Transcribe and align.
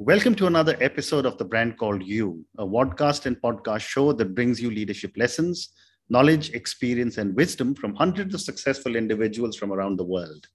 Welcome 0.00 0.36
to 0.36 0.46
another 0.46 0.76
episode 0.80 1.26
of 1.26 1.38
The 1.38 1.44
Brand 1.44 1.76
Called 1.76 2.04
You, 2.04 2.44
a 2.56 2.64
podcast 2.64 3.26
and 3.26 3.36
podcast 3.42 3.80
show 3.80 4.12
that 4.12 4.32
brings 4.32 4.62
you 4.62 4.70
leadership 4.70 5.10
lessons, 5.16 5.70
knowledge, 6.08 6.50
experience, 6.50 7.18
and 7.18 7.34
wisdom 7.34 7.74
from 7.74 7.96
hundreds 7.96 8.32
of 8.32 8.40
successful 8.40 8.94
individuals 8.94 9.56
from 9.56 9.72
around 9.72 9.96
the 9.96 10.04
world. 10.04 10.46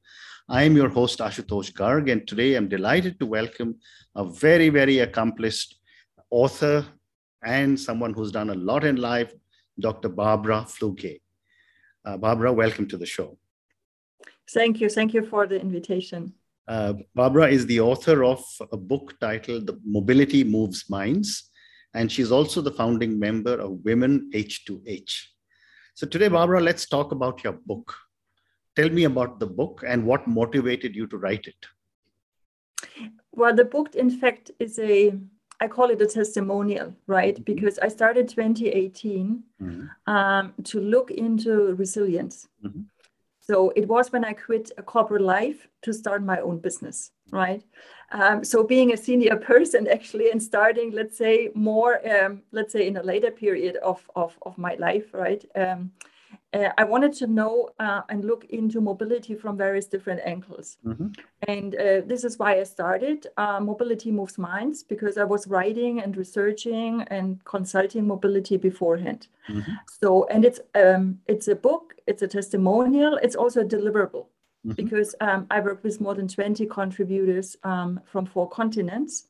I 0.48 0.64
am 0.64 0.78
your 0.78 0.88
host, 0.88 1.20
Ashutosh 1.20 1.74
Garg, 1.74 2.10
and 2.10 2.26
today 2.26 2.56
I'm 2.56 2.70
delighted 2.70 3.20
to 3.20 3.26
welcome 3.26 3.76
a 4.16 4.24
very, 4.24 4.70
very 4.70 5.00
accomplished 5.00 5.76
author 6.30 6.86
and 7.44 7.78
someone 7.78 8.14
who's 8.14 8.32
done 8.32 8.50
a 8.50 8.56
lot 8.56 8.86
in 8.86 8.96
life, 8.96 9.34
Dr. 9.78 10.08
Barbara 10.08 10.66
Flügge. 10.70 11.20
Uh, 12.06 12.16
Barbara, 12.16 12.54
welcome 12.54 12.88
to 12.88 12.98
the 12.98 13.06
show. 13.06 13.38
Thank 14.54 14.80
you. 14.80 14.88
Thank 14.88 15.14
you 15.14 15.26
for 15.26 15.48
the 15.48 15.60
invitation. 15.60 16.36
Uh, 16.68 16.94
Barbara 17.14 17.50
is 17.50 17.66
the 17.66 17.80
author 17.82 18.24
of 18.24 18.44
a 18.72 18.78
book 18.78 19.16
titled 19.20 19.68
The 19.68 19.80
Mobility 19.86 20.44
Moves 20.44 20.90
Minds, 20.90 21.50
and 21.94 22.12
she's 22.12 22.32
also 22.32 22.62
the 22.62 22.72
founding 22.72 23.20
member 23.20 23.60
of 23.60 23.84
Women 23.84 24.32
H2H. 24.34 25.14
So 25.94 26.08
today, 26.08 26.30
Barbara, 26.30 26.62
let's 26.62 26.88
talk 26.88 27.12
about 27.12 27.44
your 27.44 27.54
book. 27.54 27.94
Tell 28.76 28.90
me 28.90 29.04
about 29.04 29.40
the 29.40 29.46
book 29.46 29.84
and 29.86 30.06
what 30.06 30.28
motivated 30.28 30.96
you 30.96 31.06
to 31.08 31.18
write 31.18 31.48
it. 31.48 31.66
Well, 33.32 33.56
the 33.56 33.66
book, 33.66 33.96
in 33.96 34.10
fact, 34.10 34.52
is 34.60 34.80
a 34.80 35.14
I 35.60 35.68
call 35.68 35.92
it 35.92 36.02
a 36.02 36.08
testimonial, 36.08 36.94
right? 37.08 37.36
Mm-hmm. 37.36 37.44
Because 37.44 37.80
I 37.80 37.88
started 37.88 38.28
2018 38.28 39.44
mm-hmm. 39.62 40.14
um, 40.14 40.54
to 40.66 40.80
look 40.82 41.10
into 41.12 41.76
resilience. 41.76 42.50
Mm-hmm. 42.66 42.82
So 43.46 43.74
it 43.76 43.90
was 43.90 44.10
when 44.10 44.24
I 44.24 44.32
quit 44.32 44.72
a 44.78 44.82
corporate 44.82 45.22
life 45.22 45.68
to 45.82 45.92
start 45.92 46.24
my 46.24 46.40
own 46.40 46.60
business, 46.60 47.12
right? 47.30 47.62
Um, 48.14 48.42
so 48.46 48.64
being 48.64 48.94
a 48.94 48.98
senior 48.98 49.36
person 49.52 49.86
actually 49.86 50.32
and 50.32 50.42
starting, 50.42 50.92
let's 50.92 51.18
say, 51.18 51.50
more, 51.54 52.00
um, 52.10 52.44
let's 52.54 52.72
say, 52.72 52.88
in 52.88 52.96
a 52.96 53.04
later 53.04 53.32
period 53.32 53.76
of, 53.84 54.10
of, 54.16 54.38
of 54.44 54.58
my 54.58 54.76
life, 54.76 55.14
right? 55.14 55.44
Um, 55.56 55.92
uh, 56.54 56.70
I 56.78 56.84
wanted 56.84 57.14
to 57.14 57.28
know 57.28 57.70
uh, 57.80 58.02
and 58.10 58.24
look 58.24 58.46
into 58.46 58.80
mobility 58.80 59.36
from 59.36 59.58
various 59.58 59.88
different 59.88 60.22
angles. 60.24 60.78
Mm-hmm. 60.86 61.08
And 61.48 61.76
uh, 61.76 62.02
this 62.06 62.24
is 62.24 62.38
why 62.38 62.60
I 62.60 62.64
started 62.64 63.28
uh, 63.38 63.60
Mobility 63.60 64.12
Moves 64.12 64.38
Minds, 64.38 64.84
because 64.84 65.18
I 65.18 65.24
was 65.24 65.48
writing 65.48 66.00
and 66.02 66.16
researching 66.16 67.02
and 67.08 67.44
consulting 67.46 68.08
mobility 68.08 68.58
beforehand. 68.58 69.28
Mm-hmm. 69.50 69.72
So, 70.02 70.26
and 70.28 70.46
it's, 70.46 70.60
um, 70.76 71.20
it's 71.28 71.48
a 71.48 71.56
book, 71.56 71.96
it's 72.08 72.22
a 72.22 72.28
testimonial, 72.28 73.20
it's 73.22 73.36
also 73.36 73.62
a 73.62 73.66
deliverable. 73.66 74.28
Mm-hmm. 74.66 74.82
Because 74.82 75.14
um, 75.20 75.46
I 75.52 75.60
work 75.60 75.84
with 75.84 76.00
more 76.00 76.16
than 76.16 76.30
20 76.30 76.66
contributors 76.68 77.58
um, 77.64 78.00
from 78.06 78.26
four 78.26 78.48
continents. 78.48 79.28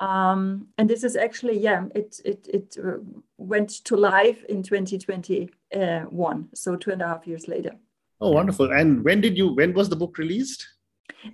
Um, 0.00 0.68
and 0.76 0.90
this 0.90 1.04
is 1.04 1.16
actually, 1.16 1.58
yeah, 1.58 1.86
it 1.94 2.20
it 2.24 2.48
it 2.52 2.76
uh, 2.84 2.98
went 3.38 3.70
to 3.84 3.96
live 3.96 4.44
in 4.48 4.62
2021, 4.62 6.48
so 6.54 6.76
two 6.76 6.90
and 6.90 7.02
a 7.02 7.06
half 7.06 7.26
years 7.26 7.46
later. 7.48 7.72
Oh, 8.20 8.32
wonderful! 8.32 8.72
And 8.72 9.04
when 9.04 9.20
did 9.20 9.36
you? 9.36 9.54
When 9.54 9.72
was 9.72 9.88
the 9.88 9.96
book 9.96 10.18
released? 10.18 10.66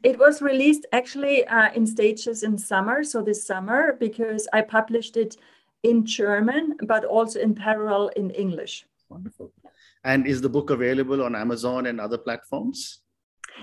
It 0.02 0.18
was 0.18 0.42
released 0.42 0.86
actually 0.92 1.46
uh, 1.46 1.72
in 1.72 1.86
stages 1.86 2.42
in 2.42 2.58
summer, 2.58 3.02
so 3.02 3.22
this 3.22 3.46
summer, 3.46 3.96
because 3.98 4.46
I 4.52 4.62
published 4.62 5.16
it 5.16 5.36
in 5.82 6.04
German, 6.04 6.76
but 6.86 7.04
also 7.04 7.40
in 7.40 7.54
parallel 7.54 8.08
in 8.08 8.30
English. 8.30 8.86
Wonderful. 9.08 9.52
And 10.04 10.26
is 10.26 10.40
the 10.40 10.48
book 10.48 10.70
available 10.70 11.22
on 11.22 11.34
Amazon 11.34 11.86
and 11.86 12.00
other 12.00 12.18
platforms? 12.18 12.99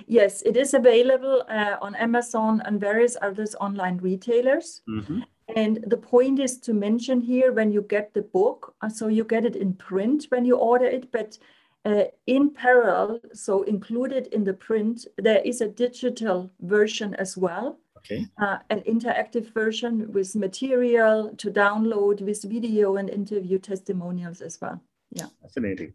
Yes, 0.06 0.42
it 0.44 0.56
is 0.58 0.74
available 0.74 1.44
uh, 1.50 1.78
on 1.82 1.96
Amazon 1.96 2.62
and 2.66 2.80
various 2.80 3.18
others 3.22 3.56
online 3.60 3.98
retailers. 3.98 4.82
Mm-hmm. 4.88 5.22
And 5.56 5.84
the 5.88 5.98
point 5.98 6.40
is 6.40 6.60
to 6.60 6.74
mention 6.74 7.22
here 7.22 7.54
when 7.54 7.72
you 7.72 7.82
get 7.82 8.14
the 8.14 8.22
book, 8.22 8.76
uh, 8.82 8.90
so 8.90 9.08
you 9.08 9.24
get 9.24 9.46
it 9.46 9.56
in 9.56 9.74
print 9.74 10.26
when 10.30 10.46
you 10.46 10.58
order 10.58 10.86
it, 10.86 11.12
but 11.12 11.38
uh, 11.86 12.04
in 12.26 12.50
parallel, 12.50 13.22
so 13.34 13.64
included 13.64 14.28
in 14.28 14.44
the 14.44 14.54
print, 14.54 15.08
there 15.18 15.42
is 15.46 15.62
a 15.62 15.70
digital 15.70 16.52
version 16.60 17.16
as 17.16 17.38
well. 17.38 17.80
Okay. 17.98 18.26
Uh, 18.42 18.58
an 18.70 18.82
interactive 18.82 19.54
version 19.54 20.12
with 20.12 20.36
material 20.36 21.34
to 21.38 21.50
download 21.50 22.22
with 22.22 22.44
video 22.44 22.98
and 22.98 23.10
interview 23.10 23.58
testimonials 23.58 24.42
as 24.42 24.60
well. 24.62 24.82
Yeah. 25.12 25.28
Fascinating. 25.42 25.94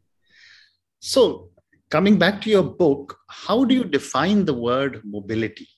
So, 1.01 1.51
coming 1.93 2.19
back 2.19 2.41
to 2.41 2.49
your 2.49 2.63
book, 2.63 3.19
how 3.29 3.65
do 3.65 3.75
you 3.75 3.85
define 3.85 4.47
the 4.47 4.55
word 4.55 5.03
mobility? 5.05 5.69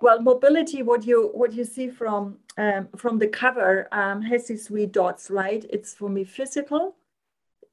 Well, 0.00 0.22
mobility, 0.22 0.82
what 0.82 1.04
you 1.04 1.30
what 1.34 1.52
you 1.52 1.64
see 1.64 1.88
from 1.88 2.38
um, 2.56 2.88
from 2.96 3.18
the 3.18 3.26
cover 3.26 3.88
um, 3.90 4.22
has 4.22 4.46
these 4.46 4.68
three 4.68 4.86
dots, 4.86 5.28
right? 5.28 5.64
It's 5.76 5.92
for 5.94 6.08
me 6.08 6.22
physical, 6.24 6.94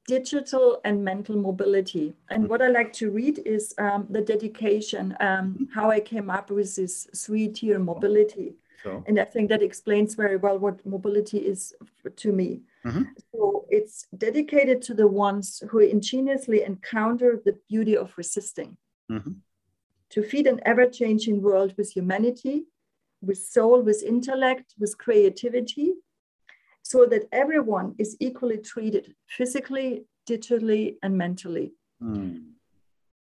digital, 0.08 0.80
and 0.84 1.04
mental 1.04 1.36
mobility. 1.36 2.14
And 2.30 2.48
what 2.48 2.60
I 2.62 2.68
like 2.68 2.92
to 2.94 3.10
read 3.10 3.36
is 3.56 3.74
um, 3.78 4.06
the 4.10 4.22
dedication, 4.32 5.16
um, 5.20 5.68
how 5.76 5.88
I 5.90 6.00
came 6.00 6.30
up 6.30 6.50
with 6.50 6.74
this 6.74 7.06
three-tier 7.24 7.78
mobility. 7.78 8.54
So. 8.82 9.04
And 9.06 9.20
I 9.20 9.24
think 9.24 9.48
that 9.50 9.62
explains 9.62 10.16
very 10.16 10.36
well 10.36 10.58
what 10.58 10.84
mobility 10.84 11.38
is 11.38 11.74
to 12.16 12.32
me. 12.32 12.62
Mm-hmm. 12.86 13.02
So 13.32 13.66
it's 13.70 14.06
dedicated 14.16 14.82
to 14.82 14.94
the 14.94 15.06
ones 15.06 15.62
who 15.70 15.78
ingeniously 15.78 16.62
encounter 16.62 17.40
the 17.44 17.58
beauty 17.68 17.96
of 17.96 18.12
resisting. 18.16 18.76
Mm-hmm. 19.10 19.32
To 20.10 20.22
feed 20.22 20.46
an 20.46 20.60
ever 20.66 20.86
changing 20.86 21.42
world 21.42 21.74
with 21.78 21.90
humanity, 21.90 22.66
with 23.22 23.38
soul, 23.38 23.80
with 23.82 24.02
intellect, 24.02 24.74
with 24.78 24.98
creativity, 24.98 25.94
so 26.82 27.06
that 27.06 27.28
everyone 27.32 27.94
is 27.98 28.16
equally 28.20 28.58
treated 28.58 29.14
physically, 29.28 30.04
digitally, 30.28 30.96
and 31.02 31.16
mentally. 31.16 31.72
Mm. 32.02 32.52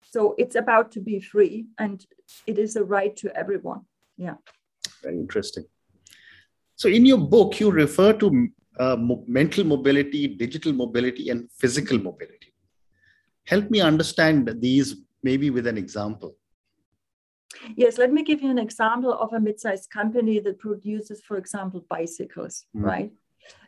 So 0.03 0.34
it's 0.37 0.56
about 0.56 0.93
to 0.93 1.00
be 1.00 1.20
free, 1.20 1.66
and 1.78 2.04
it 2.47 2.59
is 2.59 2.76
a 2.76 2.84
right 2.84 3.16
to 3.16 3.34
everyone. 3.37 3.82
Yeah. 4.16 4.34
Very 5.03 5.19
interesting. 5.19 5.64
So, 6.76 6.88
in 6.88 7.06
your 7.06 7.19
book, 7.19 7.60
you 7.60 7.70
refer 7.70 8.12
to 8.14 8.48
uh, 8.78 8.96
mo- 8.96 9.24
mental 9.26 9.64
mobility, 9.64 10.26
digital 10.28 10.72
mobility, 10.72 11.30
and 11.30 11.50
physical 11.52 11.98
mobility. 11.98 12.52
Help 13.46 13.70
me 13.70 13.80
understand 13.80 14.50
these 14.60 14.96
maybe 15.22 15.50
with 15.50 15.66
an 15.66 15.78
example. 15.78 16.36
Yes, 17.76 17.98
let 17.98 18.12
me 18.12 18.22
give 18.22 18.42
you 18.42 18.50
an 18.50 18.58
example 18.58 19.12
of 19.12 19.32
a 19.32 19.40
mid-sized 19.40 19.90
company 19.90 20.38
that 20.40 20.58
produces, 20.58 21.22
for 21.22 21.36
example, 21.36 21.84
bicycles, 21.88 22.66
mm. 22.76 22.82
right? 22.82 23.12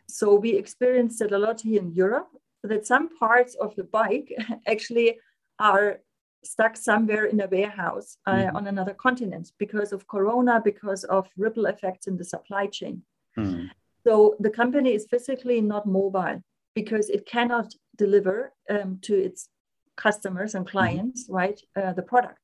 So 0.07 0.35
we 0.35 0.55
experienced 0.55 1.21
it 1.21 1.31
a 1.31 1.37
lot 1.37 1.61
here 1.61 1.81
in 1.81 1.93
Europe 1.93 2.29
that 2.63 2.85
some 2.85 3.09
parts 3.17 3.55
of 3.55 3.75
the 3.75 3.83
bike 3.83 4.33
actually 4.67 5.19
are 5.59 5.99
stuck 6.43 6.77
somewhere 6.77 7.25
in 7.25 7.41
a 7.41 7.47
warehouse 7.47 8.17
uh, 8.25 8.33
mm. 8.33 8.55
on 8.55 8.67
another 8.67 8.93
continent 8.93 9.51
because 9.57 9.91
of 9.91 10.07
corona, 10.07 10.61
because 10.63 11.03
of 11.05 11.27
ripple 11.37 11.65
effects 11.65 12.07
in 12.07 12.17
the 12.17 12.23
supply 12.23 12.67
chain. 12.67 13.01
Mm. 13.37 13.69
So 14.07 14.37
the 14.39 14.49
company 14.49 14.93
is 14.93 15.05
physically 15.09 15.59
not 15.59 15.85
mobile 15.85 16.41
because 16.73 17.09
it 17.09 17.25
cannot 17.25 17.73
deliver 17.97 18.53
um, 18.69 18.99
to 19.01 19.13
its 19.13 19.49
customers 19.97 20.55
and 20.55 20.65
mm-hmm. 20.65 20.77
clients, 20.77 21.25
mm-hmm. 21.25 21.35
right, 21.35 21.59
uh, 21.75 21.91
the 21.91 22.03
product. 22.03 22.43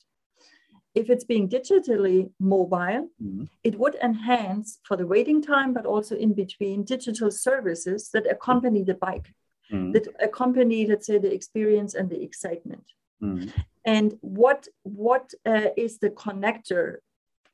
If 0.94 1.10
it's 1.10 1.24
being 1.24 1.48
digitally 1.48 2.30
mobile, 2.38 3.08
mm-hmm. 3.24 3.46
it 3.64 3.80
would 3.80 3.96
enhance 4.04 4.80
for 4.88 4.98
the 4.98 5.08
waiting 5.08 5.42
time, 5.42 5.74
but 5.74 5.86
also 5.86 6.18
in 6.18 6.34
between 6.34 6.84
digital 6.84 7.32
services 7.32 8.10
that 8.14 8.30
accompany 8.30 8.84
the 8.84 8.96
bike, 8.96 9.30
mm-hmm. 9.72 9.94
that 9.94 10.08
accompany, 10.20 10.86
let's 10.86 11.08
say, 11.08 11.18
the 11.18 11.34
experience 11.34 11.94
and 11.94 12.10
the 12.10 12.22
excitement. 12.22 12.86
Mm-hmm. 13.24 13.48
And 13.86 14.18
what 14.20 14.68
what 14.84 15.34
uh, 15.46 15.70
is 15.78 16.00
the 16.00 16.10
connector 16.10 16.98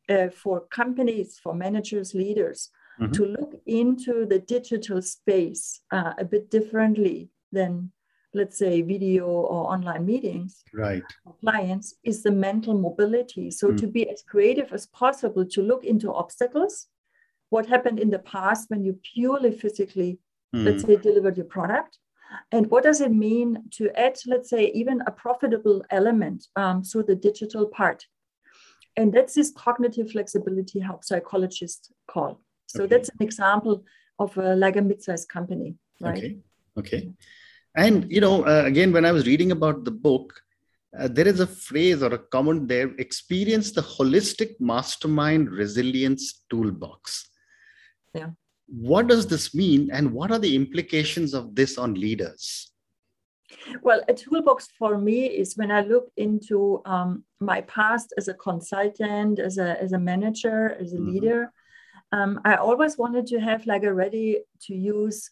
uh, 0.09 0.29
for 0.29 0.61
companies, 0.61 1.39
for 1.43 1.53
managers, 1.53 2.15
leaders 2.15 2.71
mm-hmm. 2.99 3.11
to 3.11 3.25
look 3.25 3.53
into 3.65 4.25
the 4.25 4.39
digital 4.39 5.01
space 5.01 5.81
uh, 5.91 6.13
a 6.17 6.25
bit 6.25 6.49
differently 6.49 7.29
than 7.51 7.91
let's 8.33 8.57
say 8.57 8.81
video 8.81 9.25
or 9.25 9.71
online 9.71 10.05
meetings 10.05 10.63
right 10.73 11.03
clients 11.41 11.95
is 12.03 12.21
the 12.21 12.31
mental 12.31 12.77
mobility 12.77 13.49
so 13.49 13.69
mm. 13.69 13.77
to 13.77 13.87
be 13.87 14.07
as 14.09 14.21
creative 14.21 14.71
as 14.71 14.85
possible 14.87 15.45
to 15.45 15.61
look 15.63 15.83
into 15.83 16.13
obstacles 16.13 16.87
what 17.49 17.65
happened 17.65 17.99
in 17.99 18.11
the 18.11 18.19
past 18.19 18.69
when 18.69 18.83
you 18.83 18.99
purely 19.13 19.51
physically 19.51 20.19
mm. 20.55 20.63
let's 20.63 20.83
say 20.83 20.95
delivered 20.95 21.37
your 21.37 21.45
product 21.45 21.97
and 22.51 22.69
what 22.69 22.83
does 22.83 23.01
it 23.01 23.11
mean 23.11 23.63
to 23.71 23.89
add 23.99 24.15
let's 24.27 24.49
say 24.49 24.65
even 24.75 25.01
a 25.07 25.11
profitable 25.11 25.83
element 25.89 26.45
um, 26.55 26.83
through 26.83 27.03
the 27.03 27.15
digital 27.15 27.65
part 27.65 28.05
and 28.95 29.11
that's 29.11 29.33
this 29.33 29.51
cognitive 29.51 30.11
flexibility 30.11 30.79
how 30.79 30.99
psychologists 31.01 31.91
call 32.07 32.39
so 32.69 32.83
okay. 32.83 32.89
that's 32.95 33.09
an 33.09 33.21
example 33.21 33.83
of 34.19 34.37
a, 34.37 34.55
like 34.55 34.75
a 34.75 34.81
mid-sized 34.81 35.27
company, 35.27 35.75
right? 35.99 36.17
Okay. 36.17 36.37
Okay. 36.77 37.09
And 37.75 38.11
you 38.11 38.21
know, 38.21 38.45
uh, 38.45 38.63
again, 38.65 38.91
when 38.93 39.05
I 39.05 39.11
was 39.11 39.25
reading 39.25 39.51
about 39.51 39.85
the 39.85 39.91
book, 39.91 40.39
uh, 40.97 41.07
there 41.07 41.27
is 41.27 41.39
a 41.39 41.47
phrase 41.47 42.01
or 42.03 42.13
a 42.13 42.17
comment 42.17 42.67
there 42.67 42.89
experience 42.97 43.71
the 43.71 43.81
holistic 43.81 44.51
mastermind 44.59 45.49
resilience 45.49 46.43
toolbox. 46.49 47.29
Yeah. 48.13 48.29
What 48.67 49.07
does 49.07 49.25
this 49.25 49.55
mean, 49.55 49.89
and 49.91 50.13
what 50.13 50.31
are 50.31 50.39
the 50.39 50.55
implications 50.55 51.33
of 51.33 51.55
this 51.55 51.77
on 51.77 51.95
leaders? 51.95 52.71
Well, 53.81 54.01
a 54.07 54.13
toolbox 54.13 54.67
for 54.77 54.99
me 54.99 55.25
is 55.25 55.57
when 55.57 55.71
I 55.71 55.81
look 55.81 56.11
into 56.17 56.83
um, 56.85 57.23
my 57.39 57.61
past 57.61 58.13
as 58.15 58.27
a 58.27 58.35
consultant, 58.35 59.39
as 59.39 59.57
a, 59.57 59.81
as 59.81 59.91
a 59.93 59.99
manager, 59.99 60.77
as 60.79 60.93
a 60.93 60.97
mm-hmm. 60.97 61.11
leader. 61.11 61.51
Um, 62.11 62.41
I 62.43 62.55
always 62.55 62.97
wanted 62.97 63.27
to 63.27 63.39
have 63.39 63.65
like 63.65 63.83
a 63.83 63.93
ready 63.93 64.39
to 64.61 64.75
use 64.75 65.29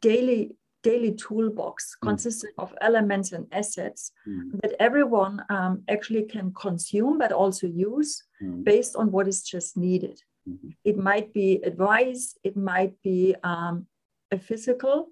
daily 0.00 0.56
daily 0.82 1.12
toolbox 1.12 1.94
mm. 1.96 2.08
consisting 2.08 2.50
of 2.58 2.74
elements 2.80 3.32
and 3.32 3.46
assets 3.52 4.12
mm. 4.26 4.60
that 4.62 4.74
everyone 4.80 5.42
um, 5.50 5.82
actually 5.88 6.22
can 6.22 6.52
consume 6.54 7.18
but 7.18 7.32
also 7.32 7.66
use 7.66 8.22
mm. 8.42 8.64
based 8.64 8.96
on 8.96 9.10
what 9.12 9.28
is 9.28 9.42
just 9.42 9.76
needed. 9.76 10.18
Mm-hmm. 10.48 10.70
It 10.84 10.96
might 10.96 11.32
be 11.34 11.60
advice, 11.64 12.36
it 12.42 12.56
might 12.56 12.94
be 13.02 13.34
um, 13.44 13.86
a 14.30 14.38
physical, 14.38 15.08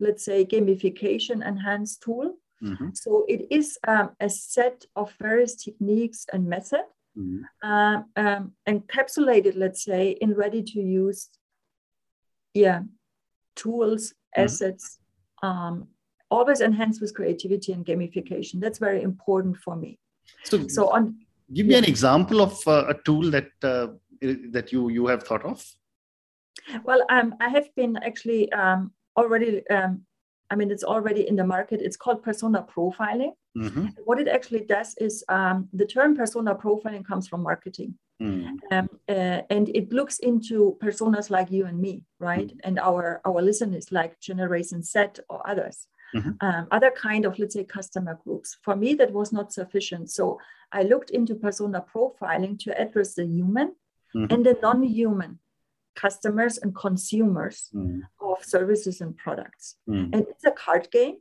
let's 0.00 0.24
say, 0.24 0.44
gamification 0.44 1.46
enhanced 1.46 2.02
tool. 2.02 2.34
Mm-hmm. 2.62 2.88
So 2.94 3.24
it 3.28 3.46
is 3.50 3.78
um, 3.86 4.10
a 4.20 4.28
set 4.28 4.84
of 4.96 5.12
various 5.20 5.54
techniques 5.54 6.26
and 6.32 6.46
methods 6.46 6.88
mm-hmm. 7.18 7.42
uh, 7.62 8.02
um, 8.16 8.52
encapsulated, 8.68 9.54
let's 9.56 9.84
say, 9.84 10.10
in 10.20 10.34
ready 10.34 10.62
to 10.62 10.80
use 10.80 11.28
yeah, 12.54 12.80
tools, 13.56 14.10
mm-hmm. 14.10 14.44
assets, 14.44 14.98
um, 15.42 15.88
always 16.30 16.60
enhanced 16.60 17.00
with 17.00 17.14
creativity 17.14 17.72
and 17.72 17.84
gamification. 17.84 18.60
That's 18.60 18.78
very 18.78 19.02
important 19.02 19.56
for 19.58 19.76
me. 19.76 19.98
So, 20.44 20.66
so 20.68 20.88
on. 20.88 21.16
Give 21.52 21.66
me 21.66 21.72
yeah. 21.72 21.78
an 21.78 21.84
example 21.84 22.40
of 22.40 22.56
uh, 22.66 22.86
a 22.88 22.94
tool 23.04 23.30
that 23.30 23.48
uh, 23.62 23.88
that 24.50 24.72
you 24.72 24.88
you 24.88 25.06
have 25.06 25.22
thought 25.24 25.44
of. 25.44 25.62
Well, 26.84 27.04
um, 27.10 27.34
I 27.40 27.48
have 27.50 27.68
been 27.76 27.98
actually 27.98 28.50
um, 28.52 28.92
already. 29.16 29.62
I 30.50 30.56
mean, 30.56 30.70
it's 30.70 30.84
already 30.84 31.26
in 31.26 31.36
the 31.36 31.44
market. 31.44 31.80
It's 31.80 31.96
called 31.96 32.22
persona 32.22 32.66
profiling. 32.74 33.32
Mm-hmm. 33.56 33.86
What 34.04 34.18
it 34.18 34.28
actually 34.28 34.60
does 34.60 34.94
is 34.98 35.24
um, 35.28 35.68
the 35.72 35.86
term 35.86 36.16
persona 36.16 36.54
profiling 36.54 37.04
comes 37.04 37.28
from 37.28 37.42
marketing. 37.42 37.94
Mm. 38.22 38.58
Um, 38.70 38.88
uh, 39.08 39.40
and 39.50 39.68
it 39.70 39.92
looks 39.92 40.18
into 40.20 40.76
personas 40.82 41.30
like 41.30 41.50
you 41.50 41.66
and 41.66 41.80
me, 41.80 42.04
right? 42.20 42.48
Mm. 42.48 42.60
And 42.64 42.78
our 42.78 43.20
our 43.24 43.42
listeners, 43.42 43.90
like 43.90 44.20
Generation 44.20 44.82
Z 44.82 45.06
or 45.28 45.48
others, 45.48 45.88
mm-hmm. 46.14 46.30
um, 46.40 46.68
other 46.70 46.92
kind 46.92 47.24
of 47.24 47.38
let's 47.38 47.54
say 47.54 47.64
customer 47.64 48.18
groups. 48.24 48.56
For 48.62 48.76
me, 48.76 48.94
that 48.94 49.12
was 49.12 49.32
not 49.32 49.52
sufficient. 49.52 50.10
So 50.10 50.38
I 50.70 50.82
looked 50.82 51.10
into 51.10 51.34
persona 51.34 51.84
profiling 51.92 52.58
to 52.60 52.80
address 52.80 53.14
the 53.14 53.26
human 53.26 53.74
mm-hmm. 54.14 54.32
and 54.32 54.46
the 54.46 54.56
non-human 54.62 55.38
customers 55.94 56.58
and 56.58 56.74
consumers 56.74 57.70
mm. 57.74 58.00
of 58.20 58.44
services 58.44 59.00
and 59.00 59.16
products. 59.16 59.76
Mm. 59.88 60.10
And 60.12 60.26
it's 60.28 60.44
a 60.44 60.50
card 60.50 60.88
game. 60.90 61.16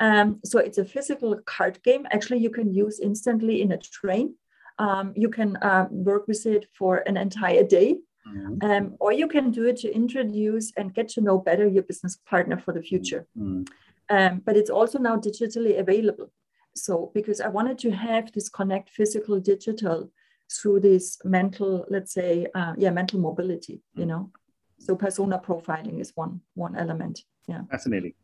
Um, 0.00 0.40
so 0.44 0.58
it's 0.58 0.78
a 0.78 0.84
physical 0.84 1.38
card 1.46 1.82
game. 1.82 2.06
Actually, 2.10 2.40
you 2.40 2.50
can 2.50 2.72
use 2.74 3.00
instantly 3.00 3.62
in 3.62 3.72
a 3.72 3.78
train 3.78 4.34
um, 4.78 5.12
you 5.16 5.28
can 5.28 5.56
uh, 5.56 5.88
work 5.90 6.28
with 6.28 6.46
it 6.46 6.66
for 6.72 6.98
an 7.06 7.16
entire 7.16 7.62
day. 7.62 7.96
Mm-hmm. 8.26 8.68
Um, 8.68 8.96
or 8.98 9.12
you 9.12 9.28
can 9.28 9.52
do 9.52 9.66
it 9.66 9.76
to 9.78 9.94
introduce 9.94 10.72
and 10.76 10.92
get 10.92 11.08
to 11.10 11.20
know 11.20 11.38
better 11.38 11.66
your 11.66 11.84
business 11.84 12.16
partner 12.28 12.58
for 12.58 12.74
the 12.74 12.82
future. 12.82 13.26
Mm-hmm. 13.38 13.62
Um, 14.08 14.42
but 14.44 14.56
it's 14.56 14.70
also 14.70 14.98
now 14.98 15.16
digitally 15.16 15.78
available. 15.78 16.32
So, 16.74 17.10
because 17.14 17.40
I 17.40 17.48
wanted 17.48 17.78
to 17.78 17.90
have 17.92 18.32
this 18.32 18.48
connect 18.48 18.90
physical 18.90 19.40
digital 19.40 20.10
through 20.50 20.80
this 20.80 21.18
mental, 21.24 21.84
let's 21.88 22.12
say, 22.12 22.46
uh, 22.54 22.74
yeah, 22.76 22.90
mental 22.90 23.20
mobility, 23.20 23.82
you 23.94 24.00
mm-hmm. 24.00 24.08
know. 24.08 24.30
So, 24.78 24.94
persona 24.94 25.38
profiling 25.38 26.00
is 26.00 26.12
one 26.14 26.40
one 26.54 26.76
element. 26.76 27.22
Yeah. 27.48 27.62
Fascinating. 27.70 28.14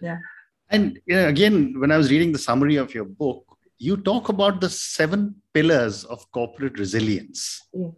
Yeah. 0.00 0.18
And 0.70 0.98
you 1.06 1.16
know, 1.16 1.28
again, 1.28 1.78
when 1.78 1.90
I 1.92 1.96
was 1.96 2.10
reading 2.10 2.32
the 2.32 2.38
summary 2.38 2.76
of 2.76 2.94
your 2.94 3.04
book, 3.04 3.44
you 3.78 3.96
talk 3.96 4.28
about 4.28 4.60
the 4.60 4.70
seven 4.70 5.36
pillars 5.52 6.04
of 6.04 6.30
corporate 6.32 6.78
resilience. 6.78 7.60
Mm. 7.74 7.94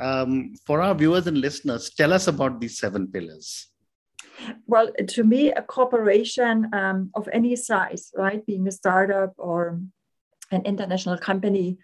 Um, 0.00 0.54
for 0.66 0.80
our 0.80 0.94
viewers 0.94 1.26
and 1.26 1.38
listeners, 1.38 1.90
tell 1.90 2.12
us 2.12 2.26
about 2.26 2.60
these 2.60 2.78
seven 2.78 3.06
pillars. 3.08 3.68
Well, 4.66 4.90
to 5.08 5.24
me, 5.24 5.52
a 5.52 5.62
corporation 5.62 6.70
um, 6.72 7.10
of 7.14 7.28
any 7.32 7.56
size, 7.56 8.10
right, 8.16 8.44
being 8.46 8.66
a 8.66 8.72
startup 8.72 9.34
or 9.36 9.80
an 10.50 10.62
international 10.62 11.18
company, 11.18 11.78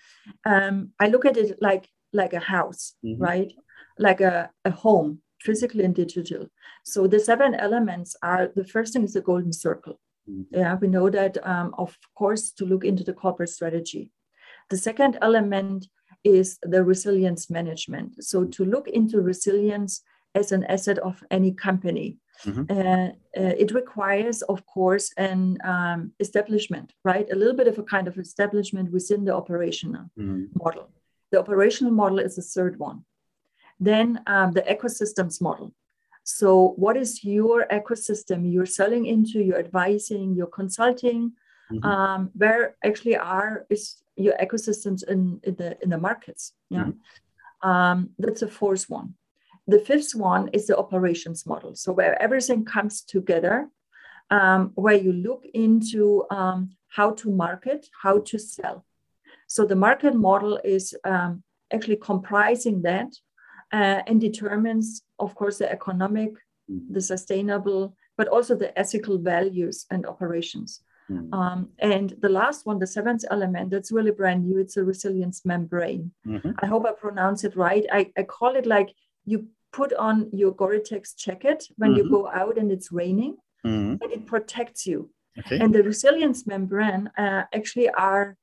um, 0.45 0.93
I 1.01 1.09
look 1.09 1.25
at 1.25 1.37
it 1.37 1.59
like 1.61 1.89
like 2.13 2.33
a 2.33 2.41
house, 2.41 2.95
mm-hmm. 3.05 3.23
right, 3.23 3.53
like 3.99 4.21
a, 4.21 4.51
a 4.65 4.71
home, 4.71 5.21
physical 5.41 5.81
and 5.81 5.95
digital. 5.95 6.49
So 6.85 7.07
the 7.07 7.21
seven 7.21 7.55
elements 7.55 8.17
are 8.23 8.51
the 8.55 8.65
first 8.65 8.93
thing 8.93 9.05
is 9.05 9.13
the 9.13 9.21
golden 9.21 9.53
circle. 9.53 10.01
Mm-hmm. 10.31 10.59
Yeah, 10.59 10.75
we 10.81 10.89
know 10.89 11.11
that, 11.11 11.37
um, 11.47 11.75
of 11.79 11.97
course, 12.15 12.53
to 12.53 12.65
look 12.65 12.85
into 12.85 13.05
the 13.05 13.13
corporate 13.13 13.51
strategy. 13.51 14.13
The 14.71 14.77
second 14.77 15.19
element 15.21 15.89
is 16.25 16.59
the 16.62 16.83
resilience 16.83 17.51
management. 17.51 18.25
So 18.25 18.45
to 18.45 18.65
look 18.65 18.89
into 18.89 19.21
resilience 19.21 20.03
as 20.37 20.53
an 20.53 20.65
asset 20.65 20.99
of 20.99 21.23
any 21.31 21.53
company. 21.53 22.19
Mm-hmm. 22.44 22.65
Uh, 22.71 23.09
uh, 23.43 23.55
it 23.62 23.71
requires, 23.73 24.43
of 24.43 24.65
course, 24.67 25.06
an 25.17 25.59
um, 25.65 26.12
establishment, 26.21 26.93
right? 27.03 27.27
A 27.33 27.38
little 27.41 27.56
bit 27.56 27.69
of 27.69 27.79
a 27.79 27.83
kind 27.83 28.06
of 28.09 28.19
establishment 28.19 28.93
within 28.93 29.25
the 29.25 29.35
operational 29.35 30.05
mm-hmm. 30.19 30.44
model. 30.62 30.91
The 31.33 31.41
operational 31.41 31.93
model 31.93 32.19
is 32.19 32.37
the 32.37 32.43
third 32.43 32.79
one. 32.79 33.05
Then 33.81 34.21
um, 34.27 34.53
the 34.53 34.62
ecosystems 34.62 35.41
model. 35.41 35.73
So, 36.25 36.75
what 36.77 36.97
is 36.97 37.25
your 37.25 37.67
ecosystem 37.71 38.53
you're 38.53 38.75
selling 38.81 39.06
into, 39.06 39.41
you're 39.47 39.65
advising, 39.67 40.35
you're 40.35 40.55
consulting? 40.61 41.33
Mm-hmm. 41.73 41.85
Um, 41.85 42.31
where 42.35 42.77
actually 42.85 43.17
are 43.17 43.67
is 43.71 43.97
your 44.17 44.35
ecosystems 44.44 45.00
in, 45.12 45.41
in 45.43 45.55
the 45.61 45.77
in 45.83 45.91
the 45.91 45.99
markets? 45.99 46.53
Yeah, 46.71 46.85
mm-hmm. 46.85 47.69
um, 47.69 48.11
that's 48.19 48.41
the 48.41 48.49
fourth 48.49 48.88
one. 48.88 49.15
The 49.67 49.81
fifth 49.81 50.15
one 50.15 50.49
is 50.53 50.67
the 50.67 50.77
operations 50.77 51.47
model. 51.47 51.75
So 51.75 51.93
where 51.93 52.21
everything 52.23 52.65
comes 52.65 53.03
together, 53.03 53.69
um, 54.31 54.73
where 54.75 54.97
you 54.97 55.13
look 55.13 55.45
into 55.55 56.25
um, 56.31 56.76
how 56.88 57.12
to 57.12 57.31
market, 57.31 57.88
how 58.02 58.21
to 58.21 58.38
sell. 58.38 58.85
So 59.49 59.64
the 59.64 59.76
market 59.76 60.14
model 60.14 60.59
is 60.64 60.95
um, 61.05 61.43
actually 61.73 61.97
comprising 61.97 62.83
that 62.83 63.12
uh, 63.73 64.02
and 64.07 64.21
determines, 64.21 65.02
of 65.19 65.35
course, 65.35 65.59
the 65.59 65.71
economic, 65.71 66.33
mm-hmm. 66.71 66.93
the 66.93 67.00
sustainable, 67.00 67.97
but 68.17 68.29
also 68.29 68.55
the 68.55 68.76
ethical 68.79 69.19
values 69.19 69.87
and 69.90 70.07
operations. 70.07 70.81
Mm-hmm. 71.11 71.33
Um, 71.33 71.69
and 71.79 72.14
the 72.21 72.29
last 72.29 72.67
one, 72.67 72.79
the 72.79 72.87
seventh 72.87 73.25
element, 73.31 73.71
that's 73.71 73.93
really 73.93 74.11
brand 74.11 74.45
new. 74.45 74.59
It's 74.59 74.76
a 74.76 74.85
resilience 74.85 75.45
membrane. 75.45 76.12
Mm-hmm. 76.26 76.52
I 76.59 76.67
hope 76.67 76.85
I 76.87 76.93
pronounce 76.93 77.45
it 77.45 77.55
right. 77.57 77.85
I, 77.93 78.11
I 78.17 78.23
call 78.25 78.57
it 78.57 78.67
like 78.67 78.93
you 79.25 79.49
put 79.78 79.92
on 80.09 80.30
your 80.33 80.52
Gore-Tex 80.61 81.14
jacket 81.25 81.61
when 81.76 81.90
you 81.97 82.04
mm-hmm. 82.04 82.14
go 82.16 82.23
out 82.40 82.54
and 82.61 82.68
it's 82.75 82.90
raining, 83.00 83.35
mm-hmm. 83.64 84.02
and 84.02 84.11
it 84.16 84.26
protects 84.26 84.87
you. 84.87 84.99
Okay. 85.40 85.59
And 85.61 85.75
the 85.75 85.83
resilience 85.83 86.47
membrane 86.47 87.11
uh, 87.25 87.42
actually 87.59 87.90
are 87.90 88.37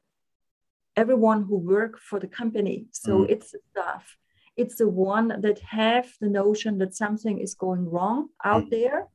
everyone 0.96 1.42
who 1.48 1.58
work 1.58 1.94
for 2.00 2.20
the 2.20 2.32
company. 2.42 2.78
So 2.92 3.12
mm. 3.20 3.30
it's 3.34 3.50
the 3.52 3.60
staff, 3.72 4.06
it's 4.56 4.76
the 4.76 4.88
one 4.88 5.28
that 5.42 5.60
have 5.60 6.08
the 6.22 6.30
notion 6.30 6.78
that 6.78 6.94
something 6.96 7.40
is 7.40 7.56
going 7.56 7.90
wrong 7.90 8.30
out 8.44 8.66
mm. 8.66 8.70
there 8.70 9.08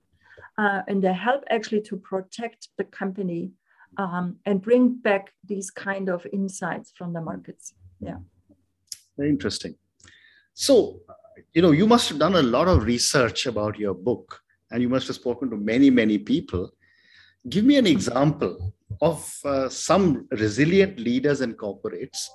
uh, 0.59 0.83
and 0.89 1.03
they 1.03 1.13
help 1.13 1.45
actually 1.51 1.83
to 1.83 1.97
protect 1.97 2.69
the 2.77 2.85
company 2.85 3.53
um, 3.97 4.37
and 4.45 4.61
bring 4.61 4.97
back 4.97 5.33
these 5.45 5.71
kind 5.71 6.09
of 6.09 6.27
insights 6.33 6.93
from 6.97 7.13
the 7.13 7.21
markets 7.21 7.75
yeah 8.01 8.19
very 9.17 9.31
interesting 9.31 9.75
so 10.55 11.01
you 11.55 11.63
know 11.63 11.71
you 11.71 11.87
must 11.87 12.09
have 12.09 12.19
done 12.19 12.37
a 12.37 12.43
lot 12.43 12.69
of 12.69 12.85
research 12.85 13.47
about 13.47 13.79
your 13.79 13.95
book 13.95 14.41
and 14.71 14.83
you 14.83 14.89
must 14.89 15.07
have 15.07 15.17
spoken 15.17 15.51
to 15.51 15.57
many 15.57 15.91
many 15.91 16.19
people. 16.19 16.71
Give 17.49 17.65
me 17.65 17.77
an 17.77 17.87
example 17.87 18.75
of 19.01 19.35
uh, 19.45 19.69
some 19.69 20.27
resilient 20.31 20.99
leaders 20.99 21.41
and 21.41 21.57
corporates 21.57 22.27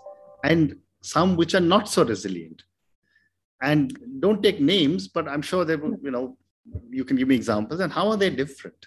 and 0.44 0.78
some 1.02 1.36
which 1.36 1.54
are 1.56 1.60
not 1.60 1.90
so 1.90 2.06
resilient. 2.06 2.64
And 3.62 3.98
don't 4.20 4.44
take 4.44 4.60
names 4.60 5.08
but 5.08 5.28
i'm 5.28 5.42
sure 5.42 5.66
they 5.66 5.76
will 5.76 5.98
you 6.02 6.12
know 6.12 6.38
you 6.90 7.04
can 7.04 7.18
give 7.18 7.28
me 7.28 7.36
examples. 7.36 7.80
And 7.80 7.92
how 7.92 8.10
are 8.10 8.18
they 8.18 8.30
different? 8.30 8.86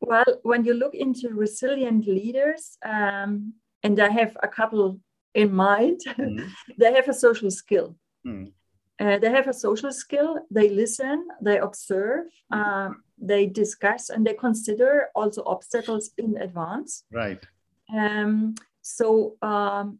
Well 0.00 0.32
when 0.42 0.64
you 0.64 0.74
look 0.74 0.94
into 0.94 1.28
resilient 1.30 2.06
leaders 2.06 2.78
um, 2.84 3.54
and 3.82 4.00
i 4.00 4.10
have 4.10 4.36
a 4.42 4.48
couple 4.48 5.00
in 5.34 5.52
mind 5.52 6.00
mm-hmm. 6.06 6.46
they 6.78 6.92
have 6.92 7.08
a 7.08 7.14
social 7.14 7.50
skill. 7.50 7.96
Mm. 8.26 8.52
Uh, 9.00 9.18
they 9.18 9.30
have 9.30 9.48
a 9.48 9.52
social 9.52 9.92
skill 9.92 10.38
they 10.50 10.68
listen 10.68 11.26
they 11.40 11.58
observe 11.58 12.26
mm. 12.52 12.94
they 13.16 13.46
discuss 13.46 14.10
and 14.10 14.26
they 14.26 14.34
consider 14.34 15.08
also 15.14 15.42
obstacles 15.44 16.10
in 16.18 16.36
advance 16.38 17.04
right 17.12 17.44
um, 17.96 18.54
so 18.82 19.36
um, 19.42 19.98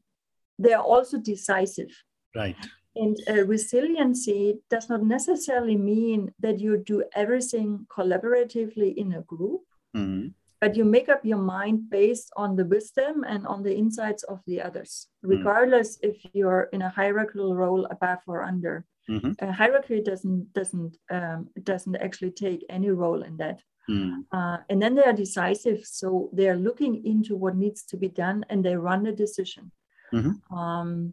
they 0.58 0.72
are 0.72 0.82
also 0.82 1.18
decisive. 1.18 1.90
Right. 2.34 2.56
And 2.96 3.16
uh, 3.28 3.44
resiliency 3.44 4.58
does 4.70 4.88
not 4.88 5.04
necessarily 5.04 5.76
mean 5.76 6.32
that 6.40 6.58
you 6.58 6.78
do 6.78 7.04
everything 7.14 7.86
collaboratively 7.90 8.96
in 8.96 9.14
a 9.14 9.22
group, 9.22 9.62
Mm-hmm. 9.96 10.28
But 10.60 10.76
you 10.76 10.84
make 10.84 11.08
up 11.08 11.24
your 11.24 11.38
mind 11.38 11.90
based 11.90 12.30
on 12.36 12.56
the 12.56 12.64
wisdom 12.64 13.24
and 13.24 13.46
on 13.46 13.62
the 13.62 13.74
insights 13.74 14.22
of 14.24 14.40
the 14.46 14.60
others, 14.60 15.08
regardless 15.22 15.98
if 16.02 16.16
you're 16.32 16.68
in 16.72 16.82
a 16.82 16.88
hierarchical 16.88 17.54
role 17.54 17.86
above 17.90 18.18
or 18.26 18.42
under. 18.42 18.84
Mhm. 19.08 19.34
A 19.40 19.52
hierarchy 19.52 20.02
doesn't 20.02 20.52
doesn't 20.52 20.96
um, 21.10 21.48
doesn't 21.62 21.96
actually 21.96 22.32
take 22.32 22.64
any 22.68 22.90
role 22.90 23.22
in 23.22 23.36
that. 23.38 23.62
Mm. 23.88 24.24
Uh, 24.32 24.58
and 24.68 24.82
then 24.82 24.94
they 24.94 25.04
are 25.04 25.14
decisive, 25.14 25.80
so 25.84 26.28
they 26.34 26.48
are 26.48 26.56
looking 26.68 27.06
into 27.06 27.34
what 27.36 27.56
needs 27.56 27.84
to 27.84 27.96
be 27.96 28.08
done, 28.08 28.44
and 28.50 28.62
they 28.62 28.76
run 28.76 29.02
the 29.04 29.12
decision. 29.12 29.72
Mhm. 30.12 30.34
Um, 30.50 31.12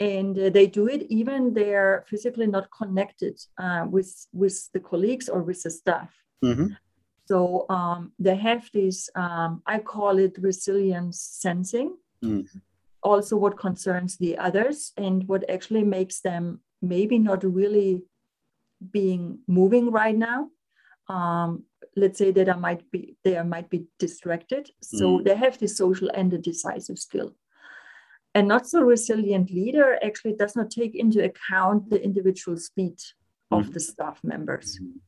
and 0.00 0.38
uh, 0.38 0.50
they 0.50 0.66
do 0.66 0.88
it 0.88 1.02
even 1.08 1.54
they're 1.54 2.04
physically 2.08 2.46
not 2.46 2.68
connected 2.70 3.36
uh, 3.58 3.86
with 3.90 4.12
with 4.32 4.56
the 4.72 4.80
colleagues 4.80 5.28
or 5.28 5.42
with 5.42 5.62
the 5.62 5.70
staff. 5.70 6.12
Mhm. 6.44 6.76
So 7.26 7.66
um, 7.70 8.12
they 8.18 8.36
have 8.36 8.68
this, 8.72 9.08
um, 9.14 9.62
I 9.66 9.78
call 9.78 10.18
it 10.18 10.36
resilience 10.38 11.20
sensing, 11.20 11.96
Mm. 12.22 12.46
also 13.02 13.36
what 13.36 13.58
concerns 13.58 14.16
the 14.16 14.38
others 14.38 14.92
and 14.96 15.28
what 15.28 15.48
actually 15.50 15.84
makes 15.84 16.20
them 16.20 16.60
maybe 16.80 17.18
not 17.18 17.44
really 17.44 18.02
being 18.90 19.40
moving 19.46 19.90
right 19.90 20.16
now. 20.16 20.50
Um, 21.08 21.64
let's 21.96 22.18
say 22.18 22.30
that 22.32 22.48
I 22.48 22.56
might 22.56 22.90
be 22.90 23.16
they 23.22 23.42
might 23.42 23.68
be 23.68 23.86
distracted. 23.98 24.70
So 24.82 25.04
Mm. 25.18 25.24
they 25.24 25.36
have 25.36 25.58
the 25.58 25.68
social 25.68 26.10
and 26.14 26.30
the 26.30 26.38
decisive 26.38 26.98
skill. 26.98 27.36
A 28.34 28.42
not 28.42 28.66
so 28.66 28.80
resilient 28.80 29.50
leader 29.50 29.98
actually 30.02 30.34
does 30.34 30.56
not 30.56 30.70
take 30.70 30.94
into 30.94 31.22
account 31.22 31.90
the 31.90 32.02
individual 32.02 32.56
speed 32.56 32.98
of 33.50 33.66
Mm. 33.66 33.72
the 33.74 33.80
staff 33.80 34.18
members 34.24 34.80
Mhm. 34.80 35.00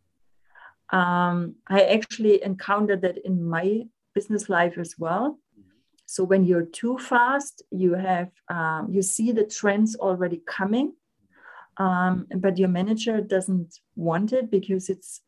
Um, 0.91 1.57
I 1.67 1.83
actually 1.83 2.43
encountered 2.43 3.03
that 3.03 3.19
in 3.25 3.49
my 3.49 3.87
business 4.15 4.49
life 4.49 4.79
as 4.79 4.95
well. 4.99 5.39
So 6.07 6.23
when 6.23 6.45
you're 6.45 6.65
too 6.65 6.99
fast, 6.99 7.63
you 7.71 7.95
have 7.95 8.31
um, 8.49 8.89
you 8.91 9.03
see 9.03 9.33
the 9.33 9.45
trends 9.45 9.97
already 9.97 10.41
coming, 10.47 10.93
um, 11.79 12.27
but 12.37 12.59
your 12.59 12.69
manager 12.69 13.21
doesn't 13.21 13.81
want 13.97 14.33
it 14.33 14.51
because 14.51 14.89
it's 14.89 15.21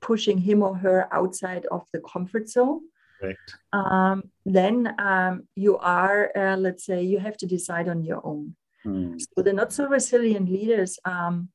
pushing 0.00 0.38
him 0.38 0.62
or 0.62 0.76
her 0.76 1.12
outside 1.12 1.66
of 1.70 1.82
the 1.92 2.00
comfort 2.00 2.48
zone. 2.48 2.80
Correct. 3.20 3.56
Um, 3.72 4.30
then 4.46 4.94
um, 4.98 5.48
you 5.56 5.76
are, 5.78 6.30
uh, 6.36 6.56
let's 6.56 6.84
say, 6.86 7.02
you 7.02 7.18
have 7.18 7.36
to 7.38 7.46
decide 7.46 7.88
on 7.88 8.02
your 8.02 8.24
own. 8.24 8.54
Mm. 8.86 9.20
So 9.20 9.42
the 9.42 9.52
not 9.52 9.72
so 9.72 9.88
resilient 9.88 10.50
leaders 10.50 10.98
um, 11.04 11.50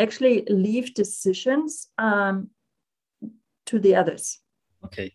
actually 0.00 0.44
leave 0.48 0.94
decisions 0.94 1.88
um, 1.98 2.50
to 3.66 3.78
the 3.78 3.94
others. 3.94 4.40
Okay. 4.84 5.12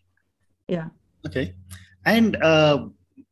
Yeah. 0.68 0.88
Okay. 1.26 1.54
And 2.04 2.36
uh, 2.42 2.86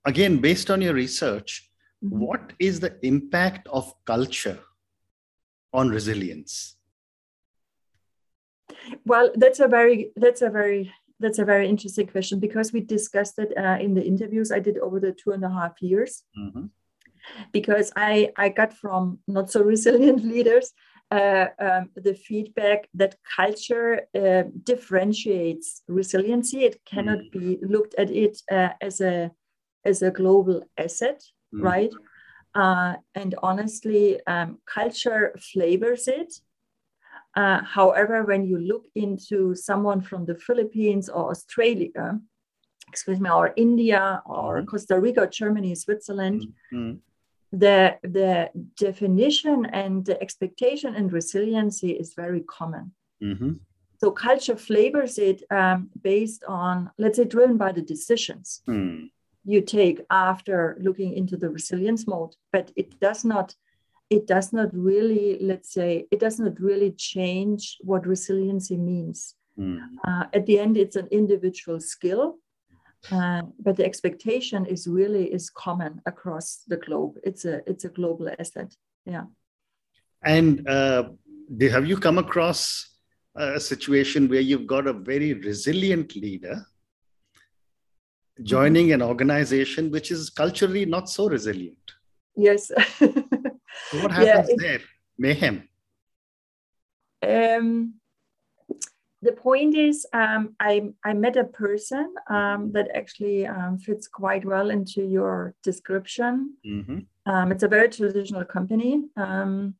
again, 0.04 0.38
based 0.40 0.70
on 0.70 0.82
your 0.82 0.94
research, 0.94 1.70
Mhm. 2.04 2.18
what 2.18 2.52
is 2.58 2.80
the 2.80 2.98
impact 3.02 3.66
of 3.68 3.84
culture 4.04 4.58
on 5.72 5.88
resilience? 5.88 6.76
Well, 9.06 9.30
that's 9.34 9.60
a 9.60 9.68
very 9.68 10.12
that's 10.16 10.42
a 10.42 10.50
very 10.50 10.92
that's 11.20 11.38
a 11.38 11.44
very 11.44 11.66
interesting 11.68 12.06
question 12.06 12.40
because 12.40 12.72
we 12.74 12.80
discussed 12.80 13.38
it 13.38 13.50
uh, 13.56 13.78
in 13.80 13.94
the 13.94 14.04
interviews 14.04 14.52
I 14.52 14.60
did 14.60 14.76
over 14.78 15.00
the 15.00 15.12
two 15.12 15.30
and 15.32 15.44
a 15.44 15.48
half 15.58 15.80
years. 15.80 16.24
Mhm. 16.36 16.70
because 17.52 17.88
I, 17.96 18.30
I 18.36 18.48
got 18.50 18.72
from 18.82 19.18
not 19.26 19.50
so 19.50 19.62
resilient 19.74 20.22
leaders 20.24 20.72
uh, 21.14 21.46
um, 21.66 21.84
the 22.06 22.14
feedback 22.14 22.88
that 23.00 23.14
culture 23.36 23.90
uh, 24.14 24.42
differentiates 24.70 25.82
resiliency. 25.88 26.58
It 26.64 26.76
cannot 26.84 27.20
be 27.30 27.58
looked 27.74 27.94
at 28.02 28.10
it 28.10 28.34
uh, 28.50 28.70
as 28.80 29.00
a 29.00 29.30
as 29.90 30.02
a 30.02 30.10
global 30.10 30.62
asset, 30.84 31.20
Mm. 31.52 31.62
right? 31.70 31.94
Uh, 32.62 32.94
and 33.14 33.34
honestly, 33.42 34.04
um, 34.26 34.58
culture 34.78 35.24
flavors 35.52 36.08
it. 36.08 36.32
Uh, 37.36 37.60
however, 37.76 38.24
when 38.24 38.42
you 38.50 38.58
look 38.58 38.84
into 38.94 39.54
someone 39.54 40.00
from 40.00 40.24
the 40.26 40.34
Philippines 40.46 41.08
or 41.08 41.30
Australia, 41.30 42.20
excuse 42.88 43.20
me, 43.20 43.30
or 43.30 43.52
India 43.56 44.22
or 44.26 44.62
Mhm. 44.62 44.66
Costa 44.66 44.96
Rica, 45.00 45.26
Germany, 45.40 45.74
Switzerland, 45.74 46.40
Mm. 46.72 47.00
The 47.58 47.78
the 48.02 48.50
definition 48.76 49.66
and 49.66 50.04
the 50.04 50.16
expectation 50.20 50.94
and 50.94 51.12
resiliency 51.12 51.90
is 52.02 52.14
very 52.14 52.42
common. 52.58 52.92
Mhm. 53.22 53.60
So 54.00 54.10
culture 54.10 54.56
flavors 54.56 55.18
it 55.18 55.42
um, 55.50 55.90
based 56.02 56.42
on, 56.48 56.90
let's 56.98 57.16
say, 57.16 57.24
driven 57.24 57.56
by 57.56 57.72
the 57.72 57.82
decisions 57.94 58.62
Mm. 58.66 59.10
you 59.44 59.60
take 59.60 59.98
after 60.10 60.76
looking 60.86 61.12
into 61.14 61.36
the 61.36 61.48
resilience 61.48 62.06
mode, 62.06 62.34
but 62.52 62.72
it 62.76 62.88
does 63.00 63.24
not. 63.24 63.54
It 64.10 64.26
does 64.26 64.52
not 64.52 64.68
really, 64.90 65.38
let's 65.40 65.72
say, 65.72 66.06
it 66.10 66.20
does 66.20 66.38
not 66.38 66.60
really 66.60 66.90
change 66.92 67.78
what 67.80 68.06
resiliency 68.06 68.76
means. 68.76 69.34
Mm. 69.58 69.78
Uh, 70.06 70.24
at 70.32 70.44
the 70.46 70.58
end, 70.58 70.76
it's 70.76 70.96
an 70.96 71.08
individual 71.10 71.80
skill, 71.80 72.38
uh, 73.12 73.42
but 73.60 73.76
the 73.76 73.84
expectation 73.84 74.66
is 74.66 74.86
really 74.86 75.24
is 75.32 75.50
common 75.50 76.00
across 76.06 76.62
the 76.68 76.76
globe. 76.76 77.18
It's 77.22 77.44
a 77.44 77.62
it's 77.70 77.84
a 77.84 77.88
global 77.90 78.28
asset. 78.38 78.74
Yeah. 79.06 79.24
And 80.24 80.66
uh, 80.68 81.10
have 81.70 81.86
you 81.86 81.96
come 81.98 82.18
across 82.18 82.90
a 83.36 83.60
situation 83.60 84.28
where 84.28 84.40
you've 84.40 84.66
got 84.66 84.86
a 84.86 84.92
very 84.92 85.34
resilient 85.34 86.16
leader 86.16 86.64
joining 88.42 88.92
an 88.92 89.02
organization 89.02 89.90
which 89.90 90.10
is 90.10 90.30
culturally 90.30 90.84
not 90.86 91.08
so 91.10 91.28
resilient? 91.28 91.92
Yes. 92.36 92.68
So 92.68 93.98
what 94.02 94.10
Yeah, 94.12 94.36
happens 94.36 94.48
it- 94.50 94.60
there? 94.60 94.80
Mayhem. 95.18 95.68
um, 97.22 97.94
the 99.24 99.32
point 99.32 99.74
is, 99.74 100.06
um, 100.12 100.54
I 100.60 100.72
I 101.04 101.12
met 101.14 101.36
a 101.36 101.44
person 101.44 102.06
um, 102.28 102.72
that 102.72 102.88
actually 102.94 103.46
um, 103.46 103.78
fits 103.78 104.06
quite 104.08 104.44
well 104.44 104.70
into 104.70 105.02
your 105.16 105.54
description. 105.62 106.34
Mhm. 106.64 107.06
Um, 107.26 107.52
it's 107.52 107.62
a 107.64 107.74
very 107.76 107.88
traditional 107.88 108.44
company, 108.44 108.92
um, 109.16 109.74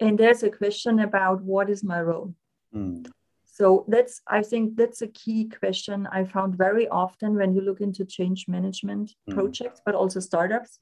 and 0.00 0.18
there's 0.18 0.42
a 0.44 0.50
question 0.50 1.00
about 1.00 1.42
what 1.42 1.68
is 1.68 1.82
my 1.82 2.00
role. 2.00 2.34
Mm. 2.72 3.10
So 3.44 3.84
that's 3.92 4.20
I 4.38 4.42
think 4.50 4.76
that's 4.76 5.02
a 5.02 5.12
key 5.20 5.48
question 5.60 6.08
I 6.18 6.24
found 6.24 6.56
very 6.66 6.86
often 6.88 7.30
when 7.36 7.54
you 7.54 7.62
look 7.62 7.80
into 7.80 8.04
change 8.04 8.40
management 8.48 9.06
Mm. 9.26 9.34
projects, 9.34 9.80
but 9.86 9.94
also 9.94 10.20
startups, 10.20 10.72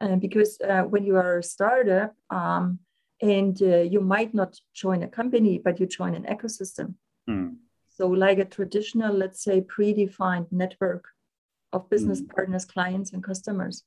uh, 0.00 0.16
because 0.16 0.52
uh, 0.70 0.84
when 0.92 1.04
you 1.08 1.16
are 1.16 1.38
a 1.38 1.42
startup 1.54 2.12
um, 2.30 2.78
and 3.20 3.56
uh, 3.62 3.82
you 3.92 4.00
might 4.00 4.32
not 4.34 4.60
join 4.82 5.02
a 5.02 5.08
company, 5.08 5.58
but 5.64 5.80
you 5.80 5.86
join 5.86 6.14
an 6.14 6.24
ecosystem. 6.24 6.94
Mm. 7.28 7.56
So 7.90 8.08
like 8.08 8.38
a 8.38 8.44
traditional, 8.44 9.14
let's 9.14 9.42
say, 9.42 9.60
predefined 9.60 10.50
network 10.50 11.04
of 11.72 11.88
business 11.90 12.20
Mm. 12.22 12.28
partners, 12.34 12.64
clients, 12.64 13.12
and 13.12 13.22
customers. 13.22 13.84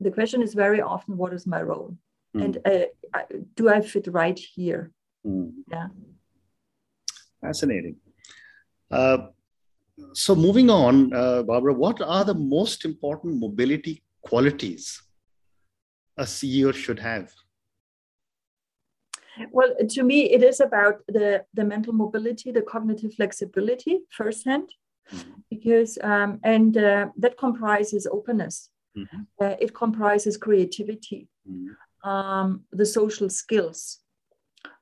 The 0.00 0.10
question 0.10 0.42
is 0.42 0.54
very 0.54 0.80
often, 0.80 1.16
what 1.16 1.32
is 1.32 1.46
my 1.46 1.62
role? 1.62 1.96
Mm. 2.34 2.44
And 2.44 2.58
uh, 2.66 2.86
I- 3.14 3.26
do 3.56 3.68
I 3.68 3.80
fit 3.80 4.06
right 4.08 4.38
here? 4.38 4.90
Mm. 5.26 5.52
Yeah. 5.70 5.88
Fascinating. 7.40 7.96
Uh, 8.90 9.18
so, 10.14 10.34
moving 10.34 10.70
on, 10.70 11.12
uh, 11.12 11.42
Barbara, 11.42 11.74
what 11.74 12.00
are 12.00 12.24
the 12.24 12.34
most 12.34 12.84
important 12.84 13.36
mobility 13.38 14.02
qualities 14.22 15.02
a 16.16 16.24
CEO 16.24 16.72
should 16.72 16.98
have? 16.98 17.32
Well, 19.50 19.74
to 19.88 20.02
me, 20.02 20.30
it 20.30 20.42
is 20.42 20.60
about 20.60 21.00
the, 21.08 21.44
the 21.54 21.64
mental 21.64 21.92
mobility, 21.92 22.50
the 22.52 22.62
cognitive 22.62 23.14
flexibility 23.14 24.00
firsthand, 24.10 24.68
Mhm. 25.12 25.42
because, 25.50 25.98
um, 26.02 26.38
and 26.44 26.76
uh, 26.76 27.08
that 27.16 27.36
comprises 27.36 28.06
openness, 28.06 28.70
Mhm. 28.96 29.26
uh, 29.42 29.56
it 29.60 29.72
comprises 29.74 30.36
creativity, 30.36 31.28
Mhm. 31.46 31.76
um, 32.04 32.64
the 32.70 32.86
social 32.86 33.28
skills, 33.28 34.00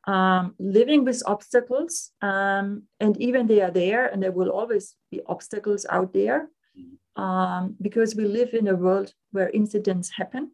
um, 0.07 0.55
living 0.59 1.05
with 1.05 1.23
obstacles, 1.27 2.13
um, 2.21 2.83
and 3.01 3.17
even 3.21 3.47
they 3.47 3.61
are 3.63 3.71
there, 3.71 4.07
and 4.13 4.23
there 4.23 4.33
will 4.33 4.51
always 4.51 4.97
be 5.11 5.21
obstacles 5.27 5.87
out 5.89 6.13
there, 6.13 6.51
Mhm. 6.77 6.99
um, 7.23 7.77
because 7.81 8.15
we 8.15 8.25
live 8.25 8.53
in 8.55 8.69
a 8.69 8.77
world 8.77 9.15
where 9.33 9.51
incidents 9.51 10.11
happen 10.11 10.51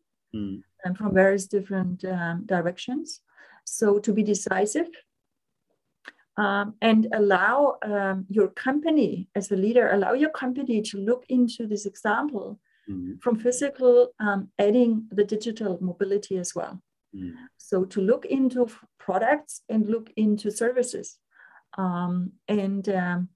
and 0.84 0.96
from 0.98 1.14
various 1.14 1.46
different 1.46 2.04
um, 2.04 2.44
directions. 2.46 3.20
So 3.64 3.98
to 3.98 4.12
be 4.12 4.22
decisive 4.22 4.88
um, 6.36 6.74
and 6.80 7.08
allow 7.12 7.76
um, 7.82 8.26
your 8.28 8.48
company 8.48 9.28
as 9.34 9.50
a 9.50 9.56
leader, 9.56 9.90
allow 9.90 10.12
your 10.12 10.30
company 10.30 10.82
to 10.82 10.98
look 10.98 11.24
into 11.28 11.66
this 11.66 11.86
example 11.86 12.60
mm-hmm. 12.88 13.16
from 13.20 13.38
physical, 13.38 14.12
um, 14.20 14.48
adding 14.58 15.06
the 15.10 15.24
digital 15.24 15.78
mobility 15.80 16.38
as 16.38 16.54
well. 16.54 16.80
Mm. 17.14 17.34
So 17.58 17.84
to 17.84 18.00
look 18.00 18.24
into 18.26 18.68
products 18.98 19.62
and 19.68 19.88
look 19.88 20.10
into 20.16 20.50
services, 20.50 21.18
um, 21.78 22.32
and 22.48 22.88
um, 22.88 23.28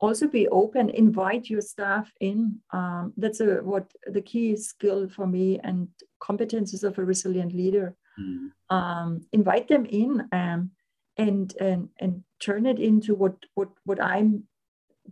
also 0.00 0.28
be 0.28 0.48
open, 0.48 0.90
invite 0.90 1.50
your 1.50 1.60
staff 1.60 2.10
in. 2.20 2.60
Um, 2.72 3.12
that's 3.16 3.40
a, 3.40 3.56
what 3.56 3.90
the 4.06 4.22
key 4.22 4.56
skill 4.56 5.08
for 5.08 5.26
me 5.26 5.58
and 5.62 5.88
competences 6.22 6.84
of 6.84 6.98
a 6.98 7.04
resilient 7.04 7.54
leader. 7.54 7.94
Mm. 8.18 9.24
invite 9.32 9.68
them 9.68 9.86
in 9.86 10.28
um, 10.32 10.70
and 11.16 11.54
and 11.60 11.88
and 12.00 12.24
turn 12.40 12.66
it 12.66 12.78
into 12.78 13.14
what 13.14 13.36
what 13.54 13.70
what 13.84 14.02
I'm 14.02 14.44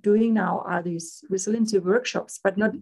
doing 0.01 0.35
now 0.35 0.63
are 0.67 0.83
these 0.83 1.25
resiliency 1.31 1.79
workshops, 1.79 2.41
but 2.43 2.57
not 2.57 2.73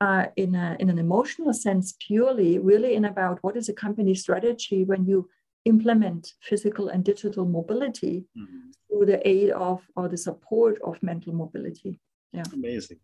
uh, 0.00 0.26
in, 0.36 0.54
a, 0.54 0.76
in 0.78 0.90
an 0.90 0.98
emotional 0.98 1.52
sense 1.52 1.94
purely, 1.98 2.58
really 2.58 2.94
in 2.94 3.04
about 3.04 3.38
what 3.42 3.56
is 3.56 3.68
a 3.68 3.72
company 3.72 4.14
strategy 4.14 4.84
when 4.84 5.04
you 5.04 5.28
implement 5.64 6.34
physical 6.40 6.88
and 6.88 7.04
digital 7.04 7.44
mobility 7.44 8.24
mm-hmm. 8.36 8.70
through 8.88 9.06
the 9.06 9.26
aid 9.28 9.50
of 9.50 9.82
or 9.96 10.08
the 10.08 10.16
support 10.16 10.78
of 10.82 11.02
mental 11.02 11.32
mobility. 11.32 12.00
Yeah. 12.32 12.44
Amazing. 12.52 12.98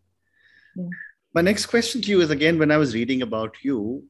Yeah. 0.76 0.88
My 1.34 1.40
next 1.40 1.66
question 1.66 2.00
to 2.02 2.10
you 2.10 2.20
is 2.20 2.30
again, 2.30 2.58
when 2.58 2.70
I 2.70 2.76
was 2.76 2.94
reading 2.94 3.22
about 3.22 3.56
you, 3.62 4.04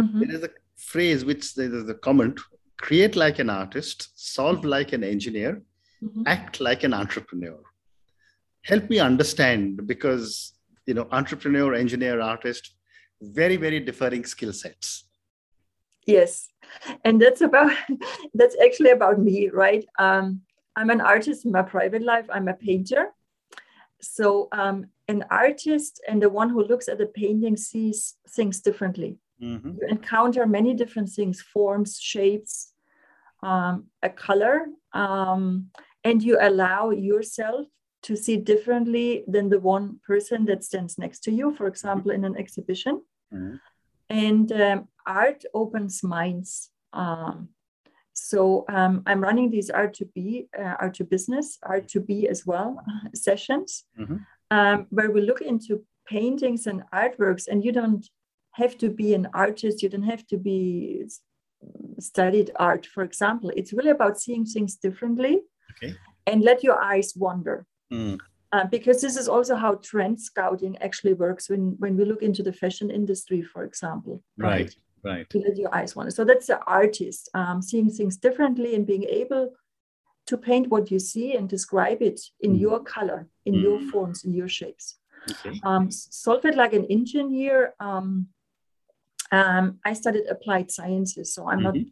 mm-hmm. 0.00 0.20
there 0.20 0.30
is 0.30 0.42
a 0.44 0.50
phrase 0.76 1.24
which 1.24 1.56
is 1.56 1.88
a 1.88 1.94
comment 1.94 2.38
create 2.84 3.16
like 3.16 3.38
an 3.38 3.50
artist, 3.50 4.10
solve 4.14 4.64
like 4.64 4.92
an 4.92 5.04
engineer, 5.04 5.62
mm-hmm. 6.02 6.22
act 6.26 6.60
like 6.60 6.84
an 6.84 6.92
entrepreneur. 6.92 7.58
Help 8.62 8.88
me 8.90 8.98
understand 8.98 9.86
because 9.86 10.52
you 10.86 10.94
know 10.94 11.08
entrepreneur 11.12 11.74
engineer 11.74 12.20
artist 12.20 12.74
very 13.22 13.56
very 13.56 13.80
differing 13.80 14.24
skill 14.24 14.52
sets. 14.52 15.04
Yes. 16.06 16.48
And 17.04 17.20
that's 17.20 17.40
about 17.40 17.72
that's 18.34 18.56
actually 18.64 18.90
about 18.90 19.18
me 19.18 19.48
right? 19.48 19.84
Um, 19.98 20.42
i'm 20.76 20.90
an 20.90 21.00
artist 21.00 21.44
in 21.44 21.52
my 21.52 21.62
private 21.62 22.02
life. 22.02 22.26
I'm 22.32 22.48
a 22.48 22.54
painter. 22.54 23.04
So 24.00 24.48
um, 24.52 24.88
an 25.08 25.24
artist 25.30 26.02
and 26.08 26.20
the 26.20 26.28
one 26.28 26.50
who 26.50 26.62
looks 26.64 26.88
at 26.88 26.98
the 26.98 27.06
painting 27.06 27.56
sees 27.56 28.16
things 28.36 28.60
differently 28.60 29.18
mm-hmm. 29.40 29.68
you 29.68 29.88
encounter 29.88 30.46
many 30.46 30.74
different 30.74 31.08
things 31.08 31.40
forms 31.40 31.98
shapes 32.00 32.72
um, 33.42 33.86
a 34.02 34.08
color 34.08 34.66
um, 34.92 35.66
and 36.02 36.22
you 36.22 36.38
allow 36.40 36.90
yourself 36.90 37.66
to 38.04 38.16
see 38.16 38.36
differently 38.36 39.24
than 39.26 39.48
the 39.48 39.58
one 39.58 39.98
person 40.06 40.44
that 40.44 40.62
stands 40.62 40.98
next 40.98 41.20
to 41.20 41.30
you, 41.30 41.54
for 41.54 41.66
example, 41.66 42.10
in 42.10 42.24
an 42.24 42.36
exhibition. 42.36 43.02
Mm-hmm. 43.32 43.56
And 44.10 44.52
um, 44.52 44.88
art 45.06 45.42
opens 45.54 46.02
minds. 46.02 46.70
Um, 46.92 47.48
so 48.12 48.66
um, 48.68 49.02
I'm 49.06 49.22
running 49.22 49.50
these 49.50 49.70
art 49.70 49.94
to 49.94 50.04
be, 50.04 50.48
uh, 50.56 50.74
art 50.80 50.94
to 50.94 51.04
business, 51.04 51.58
art 51.62 51.88
to 51.88 52.00
be 52.00 52.28
as 52.28 52.44
well 52.46 52.78
sessions, 53.14 53.84
mm-hmm. 53.98 54.16
Um, 54.50 54.86
where 54.90 55.10
we 55.10 55.22
look 55.22 55.40
into 55.40 55.82
paintings 56.06 56.66
and 56.66 56.82
artworks, 56.92 57.48
and 57.48 57.64
you 57.64 57.72
don't 57.72 58.06
have 58.54 58.76
to 58.78 58.88
be 58.88 59.14
an 59.14 59.28
artist. 59.34 59.82
You 59.82 59.88
don't 59.88 60.02
have 60.02 60.26
to 60.28 60.36
be 60.36 61.06
studied 61.98 62.50
art, 62.56 62.86
for 62.86 63.02
example. 63.02 63.50
It's 63.56 63.72
really 63.72 63.90
about 63.90 64.20
seeing 64.20 64.44
things 64.44 64.76
differently. 64.76 65.40
Okay. 65.72 65.94
And 66.26 66.42
let 66.42 66.62
your 66.62 66.80
eyes 66.82 67.14
wander. 67.16 67.66
Mm. 67.92 68.18
Uh, 68.52 68.64
because 68.66 69.00
this 69.00 69.16
is 69.16 69.28
also 69.28 69.56
how 69.56 69.74
trend 69.76 70.20
scouting 70.20 70.78
actually 70.78 71.14
works 71.14 71.50
when, 71.50 71.74
when 71.78 71.96
we 71.96 72.04
look 72.04 72.22
into 72.22 72.42
the 72.42 72.52
fashion 72.52 72.90
industry, 72.90 73.42
for 73.42 73.64
example. 73.64 74.22
Right, 74.38 74.74
right. 75.02 75.16
right. 75.16 75.30
To 75.30 75.38
let 75.40 75.56
your 75.56 75.74
eyes 75.74 75.96
wander. 75.96 76.12
So 76.12 76.24
that's 76.24 76.46
the 76.46 76.60
artist 76.64 77.28
um, 77.34 77.60
seeing 77.60 77.90
things 77.90 78.16
differently 78.16 78.76
and 78.76 78.86
being 78.86 79.04
able 79.04 79.52
to 80.26 80.36
paint 80.38 80.68
what 80.68 80.90
you 80.90 80.98
see 80.98 81.34
and 81.34 81.48
describe 81.48 82.00
it 82.00 82.20
in 82.40 82.54
mm. 82.54 82.60
your 82.60 82.80
color, 82.80 83.28
in 83.44 83.54
mm. 83.54 83.62
your 83.62 83.80
forms, 83.90 84.24
in 84.24 84.32
your 84.32 84.48
shapes. 84.48 84.96
Okay. 85.30 85.60
Um, 85.64 85.90
solve 85.90 86.44
it 86.44 86.56
like 86.56 86.74
an 86.74 86.86
engineer. 86.90 87.74
Um, 87.80 88.28
um, 89.32 89.78
I 89.84 89.92
studied 89.92 90.26
applied 90.28 90.70
sciences, 90.70 91.34
so 91.34 91.48
I'm 91.48 91.60
mm-hmm. 91.60 91.78
not 91.78 91.86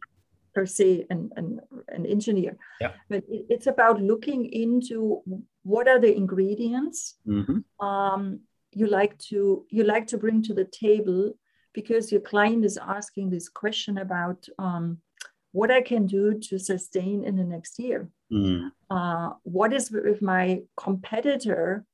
per 0.55 0.66
se 0.66 1.07
an, 1.11 1.31
an, 1.37 1.61
an 1.88 2.07
engineer. 2.07 2.57
Yeah. 2.81 2.92
But 3.09 3.25
it, 3.29 3.47
it's 3.49 3.66
about 3.66 4.03
looking 4.03 4.53
into 4.53 5.23
what 5.62 5.88
are 5.88 5.99
the 5.99 6.14
ingredients 6.14 7.16
mm-hmm. 7.27 7.87
um, 7.87 8.40
you 8.73 8.87
like 8.87 9.18
to 9.18 9.66
you 9.68 9.85
like 9.85 10.07
to 10.09 10.18
bring 10.18 10.42
to 10.42 10.55
the 10.55 10.64
table 10.64 11.33
because 11.75 12.12
your 12.12 12.21
client 12.21 12.64
is 12.64 12.79
asking 12.79 13.31
this 13.31 13.49
question 13.49 13.99
about 13.99 14.47
um, 14.59 14.99
what 15.53 15.71
I 15.71 15.83
can 15.83 16.07
do 16.07 16.38
to 16.38 16.59
sustain 16.59 17.25
in 17.25 17.37
the 17.37 17.45
next 17.45 17.79
year. 17.79 18.09
Mm. 18.33 18.71
Uh, 18.90 19.31
what 19.42 19.73
is 19.73 19.92
if 19.92 20.21
my 20.21 20.62
competitor, 20.77 21.85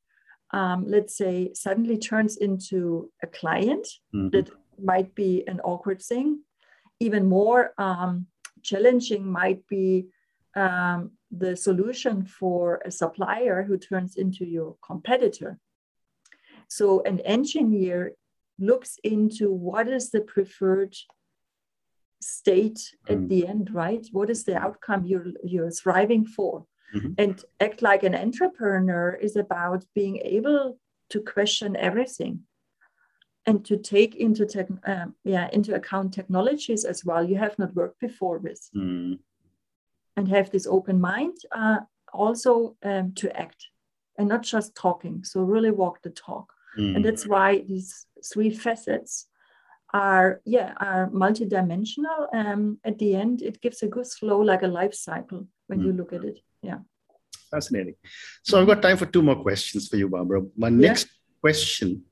um, 0.53 0.85
let's 0.87 1.17
say, 1.17 1.53
suddenly 1.55 1.99
turns 1.99 2.37
into 2.37 3.11
a 3.23 3.27
client 3.27 3.87
mm-hmm. 4.15 4.31
that 4.31 4.51
might 4.83 5.15
be 5.15 5.45
an 5.47 5.61
awkward 5.61 6.03
thing. 6.03 6.41
Even 7.01 7.29
more 7.29 7.73
um, 7.79 8.27
challenging 8.63 9.31
might 9.31 9.67
be 9.69 10.09
um, 10.57 11.13
the 11.31 11.57
solution 11.57 12.25
for 12.25 12.83
a 12.85 12.91
supplier 12.91 13.63
who 13.63 13.79
turns 13.79 14.17
into 14.17 14.45
your 14.45 14.77
competitor. 14.85 15.59
So 16.69 17.03
an 17.03 17.21
engineer 17.21 18.13
looks 18.59 18.99
into 19.05 19.53
what 19.53 19.89
is 19.89 20.11
the 20.11 20.21
preferred 20.21 20.95
state 22.21 22.81
at 23.09 23.19
mm. 23.19 23.29
the 23.29 23.47
end, 23.47 23.73
right? 23.73 24.07
What 24.13 24.31
is 24.31 24.45
the 24.45 24.57
outcome 24.57 25.05
you're, 25.05 25.33
you're 25.45 25.71
striving 25.71 26.27
for? 26.27 26.67
Mm-hmm. 26.95 27.13
And 27.19 27.45
act 27.61 27.83
like 27.83 28.03
an 28.03 28.15
entrepreneur 28.15 29.15
is 29.15 29.37
about 29.37 29.85
being 29.95 30.17
able 30.19 30.79
to 31.11 31.21
question 31.21 31.77
everything 31.77 32.45
and 33.49 33.65
to 33.65 33.77
take 33.77 34.15
into 34.17 34.47
tech, 34.47 34.69
um, 34.87 35.15
yeah 35.25 35.49
into 35.53 35.75
account 35.75 36.15
technologies 36.15 36.85
as 36.85 37.05
well 37.05 37.23
you 37.25 37.37
have 37.37 37.59
not 37.59 37.75
worked 37.75 38.01
before 38.01 38.39
with. 38.39 38.63
Mm 38.77 39.19
and 40.19 40.29
have 40.29 40.51
this 40.51 40.67
open 40.67 41.01
mind, 41.01 41.37
uh, 41.53 41.79
also 42.13 42.77
um, 42.83 43.13
to 43.15 43.27
act 43.45 43.69
and 44.19 44.29
not 44.29 44.43
just 44.43 44.75
talking. 44.75 45.23
So 45.23 45.41
really 45.43 45.71
walk 45.71 46.03
the 46.03 46.11
talk. 46.11 46.53
Mm. 46.77 46.97
And 46.97 47.05
that's 47.05 47.27
why 47.27 47.61
these 47.61 48.07
three 48.33 48.51
facets 48.51 49.29
are 49.95 50.41
yeah 50.45 50.75
are 50.79 51.09
multidimensional. 51.25 52.21
Um, 52.35 52.79
at 52.85 52.99
the 52.99 53.15
end, 53.15 53.43
it 53.43 53.61
gives 53.63 53.83
a 53.83 53.87
good 53.87 54.09
flow 54.09 54.41
like 54.41 54.63
a 54.63 54.75
life 54.81 54.95
cycle 54.95 55.47
when 55.69 55.79
mm. 55.81 55.87
you 55.87 55.93
look 55.93 56.13
at 56.13 56.25
it. 56.25 56.41
Yeah. 56.63 56.81
Fascinating. 57.51 57.95
So 58.43 58.61
I've 58.61 58.67
got 58.67 58.83
time 58.83 58.97
for 58.97 59.07
two 59.07 59.23
more 59.23 59.41
questions 59.41 59.89
for 59.89 59.97
you, 59.97 60.09
Barbara. 60.09 60.43
My 60.57 60.69
next 60.69 61.09
question 61.41 62.03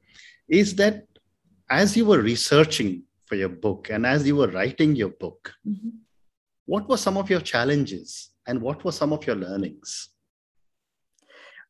is 0.49 0.77
that 0.77 1.06
as 1.69 1.97
you 1.97 2.07
were 2.07 2.21
researching 2.21 3.03
for 3.25 3.35
your 3.35 3.49
book 3.49 3.91
and 3.91 4.07
as 4.07 4.27
you 4.27 4.37
were 4.37 4.49
writing 4.49 4.95
your 4.95 5.11
book, 5.11 5.53
mm-hmm 5.67 5.89
what 6.67 6.89
were 6.89 6.97
some 6.97 7.17
of 7.17 7.31
your 7.31 7.41
challenges 7.41 8.31
and 8.47 8.61
what 8.61 8.85
were 8.85 8.93
some 8.93 9.13
of 9.13 9.27
your 9.27 9.37
learnings? 9.37 10.11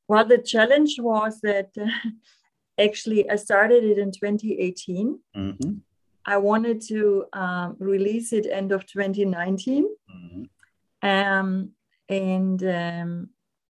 Well, 0.08 0.24
the 0.24 0.38
challenge 0.38 0.96
was 0.98 1.40
that 1.42 1.70
uh, 1.80 1.86
actually 2.82 3.28
I 3.30 3.36
started 3.36 3.84
it 3.84 3.98
in 3.98 4.10
2018. 4.10 5.18
Mm-hmm. 5.36 5.72
I 6.24 6.38
wanted 6.38 6.80
to 6.88 7.26
um, 7.32 7.76
release 7.78 8.32
it 8.32 8.46
end 8.50 8.72
of 8.72 8.86
2019. 8.86 9.84
Mm-hmm. 9.84 11.08
Um, 11.08 11.70
and 12.08 12.64
um, 12.64 13.28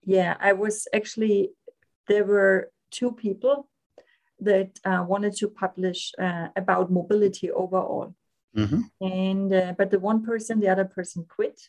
yeah, 0.04 0.36
I 0.40 0.54
was 0.54 0.88
actually, 0.92 1.50
there 2.08 2.24
were 2.24 2.72
two 2.90 3.12
people 3.12 3.68
that 4.40 4.78
uh, 4.84 5.04
wanted 5.06 5.34
to 5.36 5.48
publish 5.48 6.12
uh, 6.18 6.48
about 6.56 6.90
mobility 6.90 7.50
overall. 7.50 8.14
Mm-hmm. 8.56 8.80
And 9.00 9.52
uh, 9.54 9.74
but 9.78 9.90
the 9.90 10.00
one 10.00 10.24
person, 10.24 10.60
the 10.60 10.68
other 10.68 10.84
person 10.84 11.24
quit, 11.28 11.60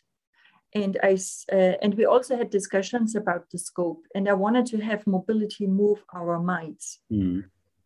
and 0.74 0.98
I 1.04 1.18
uh, 1.52 1.76
and 1.82 1.94
we 1.96 2.06
also 2.06 2.38
had 2.38 2.50
discussions 2.50 3.16
about 3.16 3.50
the 3.52 3.60
scope. 3.60 4.04
And 4.16 4.28
I 4.28 4.34
wanted 4.34 4.66
to 4.68 4.78
have 4.80 5.06
mobility 5.06 5.68
move 5.68 6.04
our 6.14 6.40
minds. 6.40 7.00
Mm. 7.12 7.44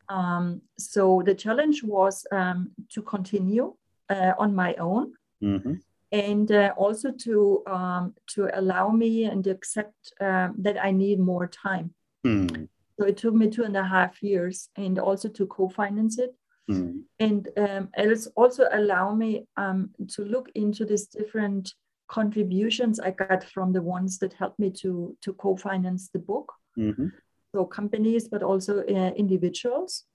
Um, 0.08 0.62
so 0.78 1.24
the 1.26 1.36
challenge 1.36 1.84
was 1.84 2.26
um, 2.32 2.72
to 2.92 3.02
continue 3.02 3.76
uh, 4.10 4.34
on 4.38 4.54
my 4.56 4.76
own. 4.76 5.14
Mm-hmm. 5.44 5.74
And 6.12 6.52
uh, 6.52 6.74
also 6.78 7.12
to 7.12 7.64
um, 7.68 8.14
to 8.28 8.50
allow 8.54 8.90
me 8.90 9.26
and 9.26 9.46
accept 9.48 10.14
um, 10.22 10.56
that 10.60 10.82
I 10.82 10.92
need 10.92 11.20
more 11.20 11.48
time. 11.48 11.94
Mm. 12.26 12.70
So 13.00 13.06
it 13.06 13.18
took 13.18 13.34
me 13.34 13.50
two 13.50 13.64
and 13.64 13.76
a 13.76 13.84
half 13.84 14.24
years, 14.24 14.70
and 14.76 14.98
also 15.00 15.30
to 15.30 15.46
co-finance 15.48 16.20
it 16.20 16.36
Mm. 16.70 17.04
And 17.20 17.48
um, 17.58 17.90
it's 17.96 18.28
also 18.36 18.68
allow 18.72 19.14
me 19.14 19.48
um, 19.58 19.92
to 20.10 20.24
look 20.24 20.50
into 20.56 20.86
these 20.86 21.08
different 21.08 21.74
contributions 22.08 23.00
I 23.00 23.12
got 23.12 23.44
from 23.44 23.74
the 23.74 23.82
ones 23.82 24.20
that 24.20 24.34
helped 24.34 24.60
me 24.60 24.72
to, 24.82 25.16
to 25.22 25.34
co-finance 25.34 26.10
the 26.12 26.20
book. 26.20 26.52
Mm-hmm. 26.78 27.08
So 27.54 27.66
companies, 27.66 28.28
but 28.28 28.44
also 28.44 28.80
uh, 28.82 29.12
individuals. 29.16 30.06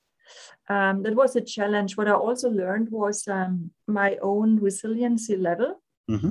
um, 0.69 1.03
that 1.03 1.15
was 1.15 1.37
a 1.37 1.41
challenge. 1.41 1.97
What 1.97 2.09
I 2.09 2.13
also 2.13 2.51
learned 2.51 2.91
was 2.91 3.27
um, 3.29 3.71
my 3.87 4.17
own 4.23 4.61
resiliency 4.61 5.37
level. 5.37 5.83
Mm-hmm. 6.11 6.31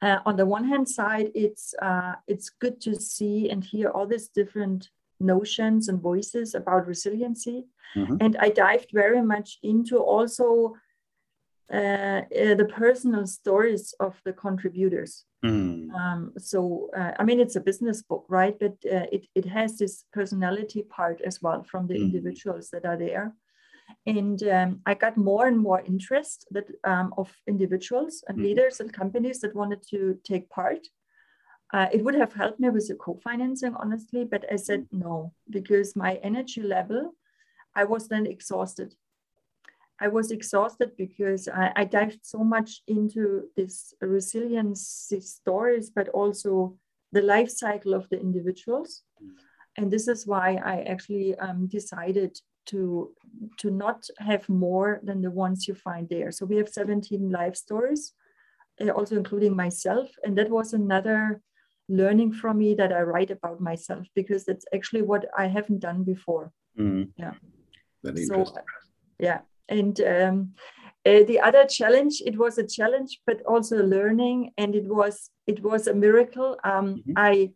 Uh, 0.00 0.18
on 0.26 0.36
the 0.36 0.46
one 0.46 0.64
hand 0.64 0.88
side, 0.88 1.30
it's 1.34 1.74
uh, 1.82 2.14
it's 2.28 2.50
good 2.50 2.80
to 2.82 2.94
see 2.94 3.50
and 3.50 3.64
hear 3.64 3.90
all 3.90 4.06
these 4.06 4.28
different 4.28 4.90
notions 5.20 5.88
and 5.88 6.00
voices 6.00 6.54
about 6.54 6.86
resiliency, 6.86 7.66
mm-hmm. 7.96 8.16
and 8.20 8.36
I 8.36 8.50
dived 8.50 8.90
very 8.92 9.22
much 9.22 9.58
into 9.62 9.98
also 9.98 10.74
uh, 11.72 12.22
uh, 12.34 12.54
the 12.54 12.64
personal 12.64 13.26
stories 13.26 13.94
of 14.00 14.20
the 14.24 14.32
contributors. 14.32 15.24
Mm. 15.44 15.92
Um, 15.92 16.32
so, 16.38 16.88
uh, 16.96 17.12
I 17.18 17.24
mean, 17.24 17.40
it's 17.40 17.56
a 17.56 17.60
business 17.60 18.02
book, 18.02 18.24
right? 18.28 18.58
But 18.58 18.76
uh, 18.90 19.06
it, 19.12 19.26
it 19.34 19.44
has 19.44 19.76
this 19.76 20.04
personality 20.12 20.82
part 20.82 21.20
as 21.20 21.42
well 21.42 21.62
from 21.62 21.86
the 21.86 21.94
mm. 21.94 22.00
individuals 22.00 22.70
that 22.70 22.86
are 22.86 22.96
there. 22.96 23.34
And 24.06 24.42
um, 24.44 24.80
I 24.86 24.94
got 24.94 25.16
more 25.16 25.46
and 25.46 25.58
more 25.58 25.82
interest 25.82 26.46
that 26.52 26.68
um, 26.84 27.12
of 27.18 27.34
individuals 27.46 28.24
and 28.28 28.38
mm. 28.38 28.44
leaders 28.44 28.80
and 28.80 28.92
companies 28.92 29.40
that 29.40 29.54
wanted 29.54 29.82
to 29.90 30.18
take 30.24 30.48
part. 30.48 30.86
Uh, 31.72 31.86
it 31.92 32.02
would 32.02 32.14
have 32.14 32.32
helped 32.32 32.58
me 32.58 32.70
with 32.70 32.88
the 32.88 32.94
co-financing, 32.94 33.74
honestly, 33.74 34.24
but 34.24 34.44
I 34.50 34.56
said 34.56 34.86
no 34.90 35.32
because 35.50 35.94
my 35.94 36.14
energy 36.22 36.62
level, 36.62 37.14
I 37.74 37.84
was 37.84 38.08
then 38.08 38.26
exhausted 38.26 38.94
I 40.00 40.08
was 40.08 40.30
exhausted 40.30 40.92
because 40.96 41.48
I, 41.48 41.72
I 41.74 41.84
dived 41.84 42.20
so 42.22 42.44
much 42.44 42.82
into 42.86 43.48
this 43.56 43.92
resilience 44.00 45.12
stories, 45.20 45.90
but 45.90 46.08
also 46.10 46.76
the 47.12 47.22
life 47.22 47.50
cycle 47.50 47.94
of 47.94 48.08
the 48.08 48.20
individuals. 48.20 49.02
And 49.76 49.90
this 49.90 50.06
is 50.06 50.26
why 50.26 50.60
I 50.64 50.82
actually 50.82 51.36
um, 51.38 51.66
decided 51.66 52.38
to, 52.66 53.12
to 53.58 53.70
not 53.70 54.06
have 54.18 54.48
more 54.48 55.00
than 55.02 55.20
the 55.20 55.30
ones 55.30 55.66
you 55.66 55.74
find 55.74 56.08
there. 56.08 56.30
So 56.30 56.46
we 56.46 56.56
have 56.56 56.68
17 56.68 57.30
life 57.30 57.56
stories, 57.56 58.12
uh, 58.80 58.90
also 58.90 59.16
including 59.16 59.56
myself. 59.56 60.10
And 60.22 60.38
that 60.38 60.50
was 60.50 60.74
another 60.74 61.40
learning 61.88 62.32
from 62.32 62.58
me 62.58 62.74
that 62.74 62.92
I 62.92 63.00
write 63.02 63.30
about 63.30 63.60
myself 63.60 64.06
because 64.14 64.44
that's 64.44 64.66
actually 64.74 65.02
what 65.02 65.26
I 65.36 65.46
haven't 65.46 65.80
done 65.80 66.04
before. 66.04 66.52
Mm. 66.78 67.10
Yeah. 67.16 67.32
Very 68.02 68.24
so, 68.24 68.44
yeah 69.18 69.40
and 69.68 70.00
um, 70.00 70.54
uh, 71.06 71.22
the 71.24 71.40
other 71.40 71.64
challenge 71.66 72.22
it 72.24 72.38
was 72.38 72.58
a 72.58 72.66
challenge 72.66 73.20
but 73.26 73.42
also 73.42 73.82
a 73.82 73.86
learning 73.86 74.52
and 74.56 74.74
it 74.74 74.86
was 74.86 75.30
it 75.46 75.62
was 75.62 75.86
a 75.86 75.94
miracle 75.94 76.56
um, 76.64 76.96
mm-hmm. 76.96 77.12
i 77.16 77.50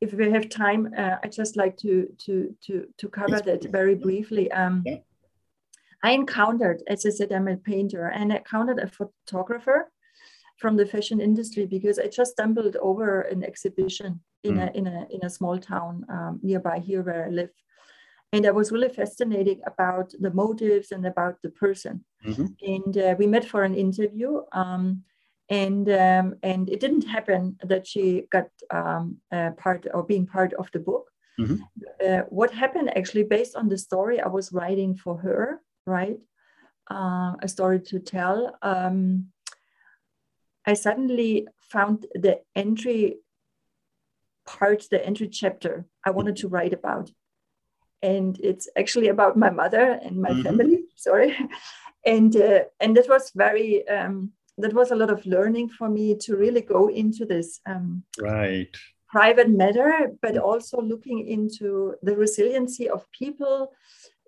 if 0.00 0.12
we 0.12 0.30
have 0.30 0.48
time 0.48 0.92
uh, 0.96 1.16
i 1.22 1.28
just 1.28 1.56
like 1.56 1.76
to 1.76 2.08
to 2.18 2.54
to 2.64 2.86
to 2.98 3.08
cover 3.08 3.40
that 3.40 3.64
very 3.70 3.94
briefly 3.94 4.50
um, 4.52 4.82
yeah. 4.84 4.96
i 6.02 6.10
encountered 6.10 6.82
as 6.88 7.06
i 7.06 7.10
said 7.10 7.32
i'm 7.32 7.48
a 7.48 7.56
painter 7.56 8.08
and 8.08 8.32
i 8.32 8.36
encountered 8.36 8.78
a 8.78 8.88
photographer 8.88 9.90
from 10.56 10.76
the 10.76 10.86
fashion 10.86 11.20
industry 11.20 11.66
because 11.66 11.98
i 11.98 12.06
just 12.06 12.32
stumbled 12.32 12.76
over 12.76 13.22
an 13.22 13.42
exhibition 13.44 14.20
in 14.44 14.56
mm. 14.56 14.68
a 14.68 14.76
in 14.76 14.86
a 14.86 15.06
in 15.10 15.20
a 15.24 15.30
small 15.30 15.58
town 15.58 16.04
um, 16.08 16.40
nearby 16.42 16.78
here 16.78 17.02
where 17.02 17.26
i 17.26 17.30
live 17.30 17.50
and 18.34 18.46
I 18.46 18.50
was 18.50 18.72
really 18.72 18.88
fascinated 18.88 19.60
about 19.64 20.12
the 20.18 20.32
motives 20.32 20.90
and 20.90 21.06
about 21.06 21.40
the 21.42 21.50
person. 21.50 22.04
Mm-hmm. 22.26 22.46
And 22.62 22.98
uh, 22.98 23.14
we 23.16 23.28
met 23.28 23.44
for 23.44 23.62
an 23.62 23.76
interview. 23.76 24.40
Um, 24.50 25.04
and 25.50 25.88
um, 25.90 26.36
and 26.42 26.68
it 26.68 26.80
didn't 26.80 27.06
happen 27.06 27.56
that 27.62 27.86
she 27.86 28.24
got 28.32 28.48
um, 28.70 29.18
part 29.56 29.86
or 29.92 30.02
being 30.02 30.26
part 30.26 30.52
of 30.54 30.68
the 30.72 30.80
book. 30.80 31.10
Mm-hmm. 31.38 31.56
Uh, 32.04 32.22
what 32.28 32.50
happened 32.52 32.96
actually, 32.96 33.24
based 33.24 33.54
on 33.54 33.68
the 33.68 33.78
story 33.78 34.20
I 34.20 34.28
was 34.28 34.52
writing 34.52 34.96
for 34.96 35.16
her, 35.18 35.60
right? 35.86 36.18
Uh, 36.90 37.34
a 37.42 37.48
story 37.48 37.80
to 37.80 37.98
tell. 37.98 38.56
Um, 38.62 39.26
I 40.66 40.74
suddenly 40.74 41.46
found 41.60 42.06
the 42.14 42.40
entry 42.54 43.18
part, 44.46 44.86
the 44.90 45.04
entry 45.04 45.28
chapter 45.28 45.86
I 46.04 46.10
wanted 46.10 46.36
to 46.36 46.48
write 46.48 46.72
about 46.72 47.10
and 48.04 48.38
it's 48.42 48.68
actually 48.76 49.08
about 49.08 49.36
my 49.36 49.50
mother 49.50 49.98
and 50.04 50.20
my 50.20 50.30
mm-hmm. 50.30 50.42
family. 50.42 50.78
Sorry, 50.96 51.34
and 52.04 52.36
uh, 52.36 52.64
and 52.78 52.96
that 52.96 53.08
was 53.08 53.32
very 53.34 53.88
um, 53.88 54.32
that 54.58 54.74
was 54.74 54.90
a 54.90 54.96
lot 54.96 55.10
of 55.10 55.24
learning 55.24 55.70
for 55.70 55.88
me 55.88 56.14
to 56.24 56.36
really 56.36 56.60
go 56.60 56.88
into 56.88 57.24
this 57.24 57.60
um, 57.66 58.04
right 58.20 58.76
private 59.08 59.48
matter, 59.48 60.10
but 60.20 60.36
also 60.36 60.80
looking 60.80 61.26
into 61.28 61.94
the 62.02 62.16
resiliency 62.16 62.88
of 62.90 63.10
people 63.12 63.72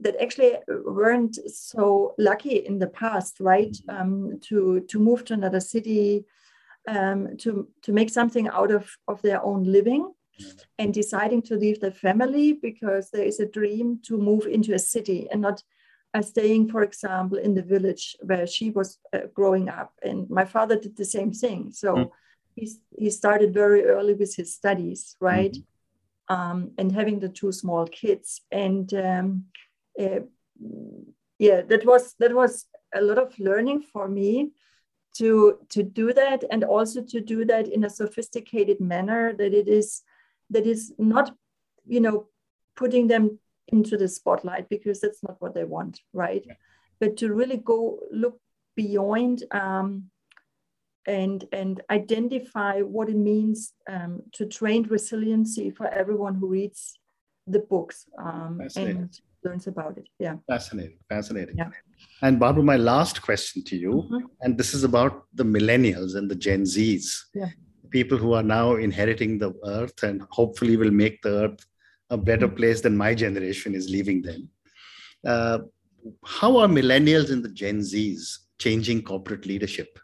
that 0.01 0.21
actually 0.21 0.53
weren't 0.69 1.37
so 1.51 2.15
lucky 2.19 2.57
in 2.57 2.79
the 2.79 2.89
past, 2.89 3.41
right? 3.41 3.73
Mm-hmm. 3.73 4.01
Um, 4.01 4.41
to 4.49 4.81
to 4.89 4.99
move 4.99 5.25
to 5.27 5.35
another 5.35 5.61
city, 5.61 6.25
um, 6.89 7.37
to 7.39 7.69
to 7.83 7.93
make 7.93 8.11
something 8.11 8.49
out 8.49 8.71
of 8.71 8.91
of 9.09 9.23
their 9.23 9.43
own 9.43 9.65
living 9.65 10.13
and 10.79 10.93
deciding 10.93 11.43
to 11.43 11.57
leave 11.57 11.81
the 11.81 11.91
family 11.91 12.53
because 12.53 13.11
there 13.11 13.25
is 13.25 13.41
a 13.41 13.47
dream 13.47 13.99
to 14.03 14.19
move 14.19 14.47
into 14.47 14.75
a 14.75 14.79
city 14.79 15.27
and 15.31 15.41
not 15.41 15.63
uh, 16.15 16.23
staying, 16.23 16.69
for 16.69 16.83
example, 16.83 17.39
in 17.39 17.55
the 17.55 17.63
village 17.63 18.17
where 18.23 18.47
she 18.47 18.71
was 18.71 18.99
uh, 19.13 19.21
growing 19.35 19.69
up. 19.69 19.93
And 20.03 20.29
my 20.31 20.45
father 20.45 20.79
did 20.79 20.97
the 20.97 21.05
same 21.05 21.33
thing. 21.33 21.73
So 21.73 21.95
mm. 21.95 22.11
he, 22.55 22.71
he 22.99 23.11
started 23.11 23.53
very 23.53 23.85
early 23.85 24.15
with 24.15 24.35
his 24.35 24.55
studies, 24.55 25.17
right? 25.21 25.53
Mm-hmm. 25.53 26.35
Um, 26.35 26.73
and 26.77 26.91
having 26.91 27.21
the 27.21 27.29
two 27.29 27.53
small 27.53 27.87
kids. 27.87 28.41
And 28.51 28.93
um, 28.95 29.45
uh, 30.01 30.21
yeah, 31.39 31.63
that 31.63 31.85
was 31.85 32.15
that 32.19 32.35
was 32.35 32.67
a 32.95 33.01
lot 33.01 33.19
of 33.19 33.39
learning 33.39 33.83
for 33.83 34.09
me 34.09 34.53
to 35.17 35.59
to 35.71 35.83
do 35.83 36.13
that 36.13 36.45
and 36.51 36.65
also 36.65 37.03
to 37.03 37.21
do 37.21 37.45
that 37.45 37.69
in 37.69 37.85
a 37.85 37.91
sophisticated 37.91 38.81
manner 38.81 39.33
that 39.33 39.55
it 39.55 39.69
is 39.69 40.03
that 40.51 40.67
is 40.67 40.93
not 40.99 41.35
you 41.87 42.01
know 42.01 42.27
putting 42.77 43.07
them 43.07 43.39
into 43.69 43.97
the 43.97 44.09
spotlight 44.09 44.69
because 44.69 45.01
that's 45.01 45.23
not 45.23 45.37
what 45.41 45.55
they 45.55 45.65
want 45.65 46.01
right 46.13 46.45
yeah. 46.47 46.55
but 47.01 47.17
to 47.17 47.33
really 47.33 47.57
go 47.57 47.99
look 48.13 48.39
beyond 48.77 49.43
um, 49.53 50.05
and 51.07 51.47
and 51.53 51.81
identify 51.91 52.81
what 52.81 53.09
it 53.09 53.17
means 53.17 53.73
um, 53.89 54.23
to 54.33 54.45
train 54.45 54.83
resiliency 54.85 55.71
for 55.71 55.87
everyone 55.89 56.35
who 56.35 56.49
reads 56.49 56.99
the 57.47 57.61
books 57.61 58.07
um, 58.19 58.61
and 58.77 59.21
learns 59.47 59.67
about 59.73 59.95
it 60.01 60.09
yeah 60.25 60.37
fascinating 60.55 60.99
fascinating 61.15 61.57
yeah. 61.63 61.71
and 62.23 62.41
barbara 62.43 62.65
my 62.73 62.81
last 62.93 63.23
question 63.29 63.63
to 63.71 63.77
you 63.85 63.95
mm-hmm. 63.95 64.27
and 64.43 64.59
this 64.59 64.73
is 64.79 64.85
about 64.91 65.15
the 65.41 65.49
millennials 65.57 66.17
and 66.17 66.31
the 66.31 66.41
gen 66.47 66.67
z's 66.75 67.07
yeah 67.35 67.53
people 67.91 68.19
who 68.19 68.33
are 68.33 68.43
now 68.43 68.75
inheriting 68.75 69.39
the 69.39 69.53
earth 69.65 70.03
and 70.03 70.23
hopefully 70.31 70.77
will 70.77 70.91
make 70.91 71.23
the 71.23 71.35
earth 71.45 71.67
a 72.11 72.17
better 72.17 72.49
place 72.49 72.81
than 72.81 72.97
my 72.97 73.15
generation 73.15 73.75
is 73.75 73.91
leaving 73.91 74.23
them. 74.23 74.49
Uh, 75.27 75.59
how 76.25 76.57
are 76.59 76.69
millennials 76.69 77.33
and 77.33 77.45
the 77.45 77.49
Gen 77.49 77.81
Zs 77.81 78.39
changing 78.59 79.03
corporate 79.03 79.47
leadership? 79.47 79.99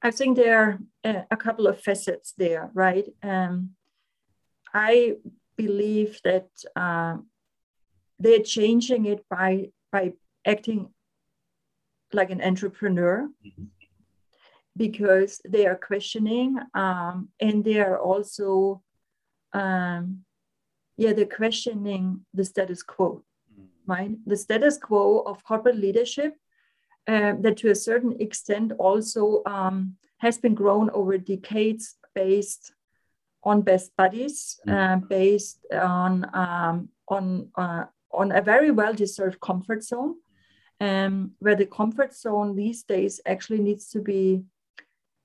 I 0.00 0.12
think 0.12 0.36
there 0.36 0.78
are 1.04 1.26
a 1.30 1.36
couple 1.36 1.66
of 1.66 1.80
facets 1.80 2.32
there, 2.38 2.70
right? 2.74 3.06
Um, 3.22 3.70
I 4.72 5.16
believe 5.58 6.20
that 6.24 6.48
uh, 6.74 7.18
they're 8.18 8.48
changing 8.56 9.04
it 9.04 9.20
by 9.28 9.70
by 9.92 10.14
acting 10.46 10.88
like 12.14 12.30
an 12.30 12.40
entrepreneur. 12.40 13.28
Mm-hmm 13.44 13.64
because 14.78 15.40
they 15.46 15.66
are 15.66 15.76
questioning 15.76 16.56
um, 16.72 17.28
and 17.40 17.64
they 17.64 17.80
are 17.80 17.98
also 17.98 18.80
um, 19.52 20.20
yeah 20.96 21.12
they're 21.12 21.26
questioning 21.26 22.24
the 22.32 22.44
status 22.44 22.82
quo 22.82 23.22
mm. 23.52 23.66
right 23.86 24.12
the 24.26 24.36
status 24.36 24.78
quo 24.78 25.20
of 25.26 25.44
corporate 25.44 25.76
leadership 25.76 26.34
uh, 27.08 27.32
that 27.40 27.56
to 27.56 27.70
a 27.70 27.74
certain 27.74 28.14
extent 28.20 28.72
also 28.78 29.42
um, 29.46 29.96
has 30.18 30.38
been 30.38 30.54
grown 30.54 30.88
over 30.90 31.18
decades 31.18 31.96
based 32.14 32.72
on 33.48 33.62
best 33.62 33.88
buddies 33.96 34.60
mm. 34.66 34.72
uh, 34.74 34.96
based 35.08 35.60
on 35.72 36.12
um, 36.34 36.88
on 37.08 37.24
uh, 37.56 37.84
on 38.20 38.32
a 38.32 38.42
very 38.42 38.70
well 38.70 38.94
deserved 38.94 39.38
comfort 39.40 39.82
zone 39.82 40.14
um, 40.80 41.32
where 41.38 41.56
the 41.56 41.66
comfort 41.66 42.14
zone 42.14 42.54
these 42.54 42.82
days 42.82 43.20
actually 43.26 43.62
needs 43.68 43.84
to 43.90 44.00
be 44.00 44.42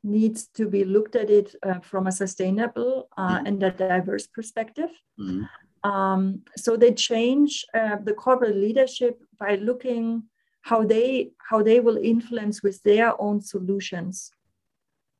needs 0.03 0.47
to 0.57 0.67
be 0.67 0.83
looked 0.83 1.15
at 1.15 1.29
it 1.29 1.55
uh, 1.63 1.79
from 1.79 2.07
a 2.07 2.11
sustainable 2.11 3.07
uh, 3.17 3.37
mm-hmm. 3.37 3.45
and 3.45 3.63
a 3.63 3.71
diverse 3.71 4.27
perspective. 4.27 4.89
Mm-hmm. 5.19 5.43
Um, 5.89 6.41
so 6.55 6.77
they 6.77 6.93
change 6.93 7.65
uh, 7.73 7.97
the 8.03 8.13
corporate 8.13 8.55
leadership 8.55 9.21
by 9.39 9.55
looking 9.55 10.23
how 10.61 10.83
they 10.83 11.31
how 11.49 11.61
they 11.61 11.79
will 11.81 11.97
influence 11.97 12.63
with 12.63 12.81
their 12.83 13.09
own 13.21 13.41
solutions 13.41 14.31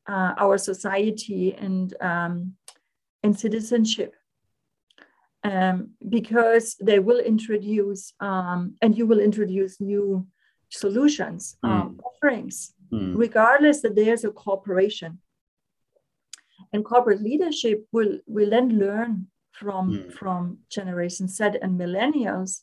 uh, 0.08 0.34
our 0.38 0.58
society 0.58 1.54
and 1.54 1.96
um, 2.02 2.54
and 3.24 3.38
citizenship. 3.40 4.16
um, 5.44 5.92
because 6.08 6.76
they 6.80 7.00
will 7.00 7.20
introduce 7.20 8.14
um, 8.20 8.76
and 8.82 8.98
you 8.98 9.06
will 9.06 9.20
introduce 9.20 9.82
new 9.82 10.26
solutions, 10.70 11.58
mm. 11.64 11.70
um, 11.70 12.00
offerings, 12.04 12.74
mm. 12.92 13.14
regardless 13.16 13.82
that 13.82 13.96
there's 13.96 14.24
a 14.24 14.32
corporation. 14.32 15.20
And 16.72 16.84
corporate 16.84 17.22
leadership 17.22 17.86
will, 17.92 18.20
will 18.26 18.50
then 18.50 18.80
learn 18.80 19.28
from, 19.52 19.92
mm. 19.92 20.14
from 20.14 20.60
Generation 20.70 21.28
Z 21.28 21.44
and 21.62 21.80
millennials 21.80 22.62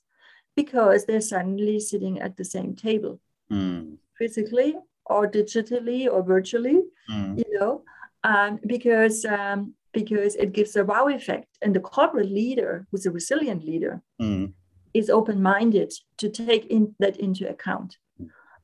because 0.56 1.04
they're 1.04 1.20
suddenly 1.20 1.78
sitting 1.78 2.20
at 2.20 2.36
the 2.36 2.44
same 2.44 2.74
table, 2.74 3.20
hmm. 3.48 3.94
physically 4.18 4.74
or 5.06 5.30
digitally 5.30 6.10
or 6.10 6.24
virtually, 6.24 6.82
hmm. 7.08 7.38
you 7.38 7.58
know, 7.58 7.82
um, 8.24 8.58
because 8.66 9.24
um, 9.24 9.74
because 9.92 10.36
it 10.36 10.52
gives 10.52 10.76
a 10.76 10.84
wow 10.84 11.08
effect. 11.08 11.48
And 11.62 11.74
the 11.74 11.80
corporate 11.80 12.30
leader, 12.30 12.86
who's 12.90 13.06
a 13.06 13.10
resilient 13.10 13.64
leader, 13.64 14.02
mm. 14.20 14.52
is 14.94 15.10
open 15.10 15.42
minded 15.42 15.92
to 16.18 16.28
take 16.28 16.66
in 16.66 16.94
that 16.98 17.16
into 17.16 17.48
account. 17.48 17.96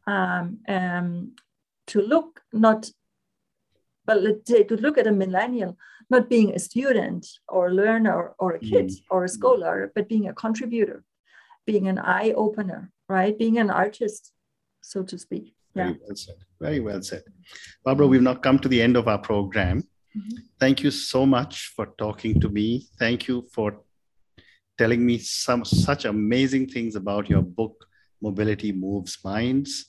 Um, 0.07 0.61
um, 0.69 1.33
to 1.89 2.01
look 2.01 2.41
not, 2.53 2.91
but 4.05 4.23
let's 4.23 4.49
say 4.49 4.63
to 4.65 4.77
look 4.77 4.99
at 4.99 5.07
a 5.07 5.13
millennial 5.13 5.77
not 6.11 6.29
being 6.29 6.55
a 6.55 6.59
student 6.59 7.27
or 7.49 7.69
a 7.69 7.75
learner 7.75 8.35
or 8.39 8.53
a 8.53 8.61
kid 8.61 8.89
mm. 8.89 9.03
or 9.11 9.25
a 9.25 9.29
scholar, 9.29 9.91
but 9.95 10.09
being 10.09 10.29
a 10.29 10.33
contributor, 10.33 11.03
being 11.67 11.89
an 11.89 11.99
eye 11.99 12.33
opener, 12.37 12.93
right? 13.09 13.37
Being 13.37 13.59
an 13.59 13.71
artist, 13.71 14.33
so 14.81 15.03
to 15.03 15.19
speak. 15.19 15.55
Yeah. 15.75 15.93
Very 15.93 15.99
well 16.07 16.17
said. 16.17 16.35
Very 16.61 16.81
well 16.81 17.03
said. 17.03 17.23
Barbara, 17.85 18.07
we've 18.07 18.23
now 18.23 18.35
come 18.35 18.59
to 18.61 18.69
the 18.69 18.81
end 18.81 18.97
of 18.97 19.09
our 19.09 19.19
program. 19.19 19.83
Mm-hmm. 20.17 20.37
Thank 20.59 20.83
you 20.83 20.91
so 20.91 21.27
much 21.27 21.73
for 21.77 21.87
talking 21.99 22.41
to 22.41 22.49
me. 22.49 22.87
Thank 22.99 23.29
you 23.29 23.47
for 23.53 23.81
telling 24.79 25.05
me 25.05 25.19
some 25.19 25.65
such 25.65 26.05
amazing 26.05 26.69
things 26.69 26.97
about 26.97 27.29
your 27.29 27.43
book, 27.43 27.87
Mobility 28.23 28.73
Moves 28.73 29.19
Minds. 29.25 29.87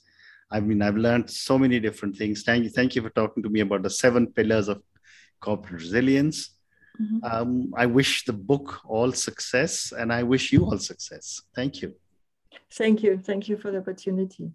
I 0.52 0.60
mean, 0.60 0.82
I've 0.82 0.96
learned 0.96 1.30
so 1.30 1.58
many 1.58 1.80
different 1.80 2.16
things. 2.16 2.44
Thank 2.44 2.64
you. 2.64 2.70
Thank 2.70 2.96
you 2.96 3.02
for 3.02 3.10
talking 3.10 3.44
to 3.44 3.50
me 3.50 3.62
about 3.62 3.84
the 3.84 3.90
seven 3.90 4.28
pillars 4.28 4.68
of 4.70 4.82
corporate 5.42 5.82
resilience. 5.82 6.58
Mm-hmm. 7.02 7.24
Um, 7.24 7.74
I 7.78 7.86
wish 7.86 8.26
the 8.26 8.34
book 8.34 8.82
all 8.86 9.12
success 9.12 9.94
and 9.98 10.12
I 10.12 10.24
wish 10.24 10.52
you 10.52 10.66
all 10.66 10.78
success. 10.78 11.42
Thank 11.56 11.82
you. 11.82 11.94
Thank 12.72 13.04
you. 13.04 13.20
Thank 13.24 13.50
you 13.50 13.58
for 13.58 13.72
the 13.72 13.80
opportunity. 13.80 14.52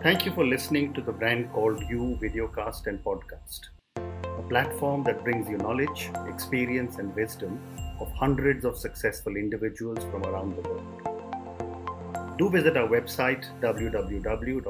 Thank 0.00 0.24
you 0.24 0.30
for 0.30 0.46
listening 0.46 0.94
to 0.94 1.00
the 1.00 1.10
brand 1.10 1.50
called 1.52 1.82
You 1.90 2.16
videocast 2.22 2.86
and 2.86 3.02
podcast, 3.02 3.62
a 3.96 4.42
platform 4.48 5.02
that 5.02 5.24
brings 5.24 5.48
you 5.50 5.56
knowledge, 5.56 6.12
experience, 6.28 6.98
and 6.98 7.12
wisdom 7.16 7.60
of 7.98 8.08
hundreds 8.12 8.64
of 8.64 8.78
successful 8.78 9.34
individuals 9.34 9.98
from 10.04 10.22
around 10.22 10.54
the 10.54 10.62
world. 10.68 12.38
Do 12.38 12.48
visit 12.48 12.76
our 12.76 12.86
website 12.86 13.44
www.tbcy.in 13.60 14.62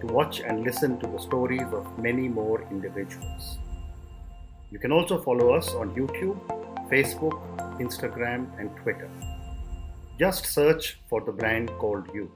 to 0.00 0.06
watch 0.06 0.38
and 0.38 0.62
listen 0.62 1.00
to 1.00 1.08
the 1.08 1.18
stories 1.18 1.66
of 1.72 1.98
many 1.98 2.28
more 2.28 2.64
individuals. 2.70 3.58
You 4.70 4.78
can 4.78 4.92
also 4.92 5.20
follow 5.20 5.52
us 5.52 5.74
on 5.74 5.92
YouTube, 5.96 6.38
Facebook, 6.88 7.42
Instagram, 7.80 8.56
and 8.60 8.70
Twitter. 8.76 9.10
Just 10.16 10.46
search 10.46 11.00
for 11.10 11.20
the 11.22 11.32
brand 11.32 11.70
called 11.80 12.06
You. 12.14 12.30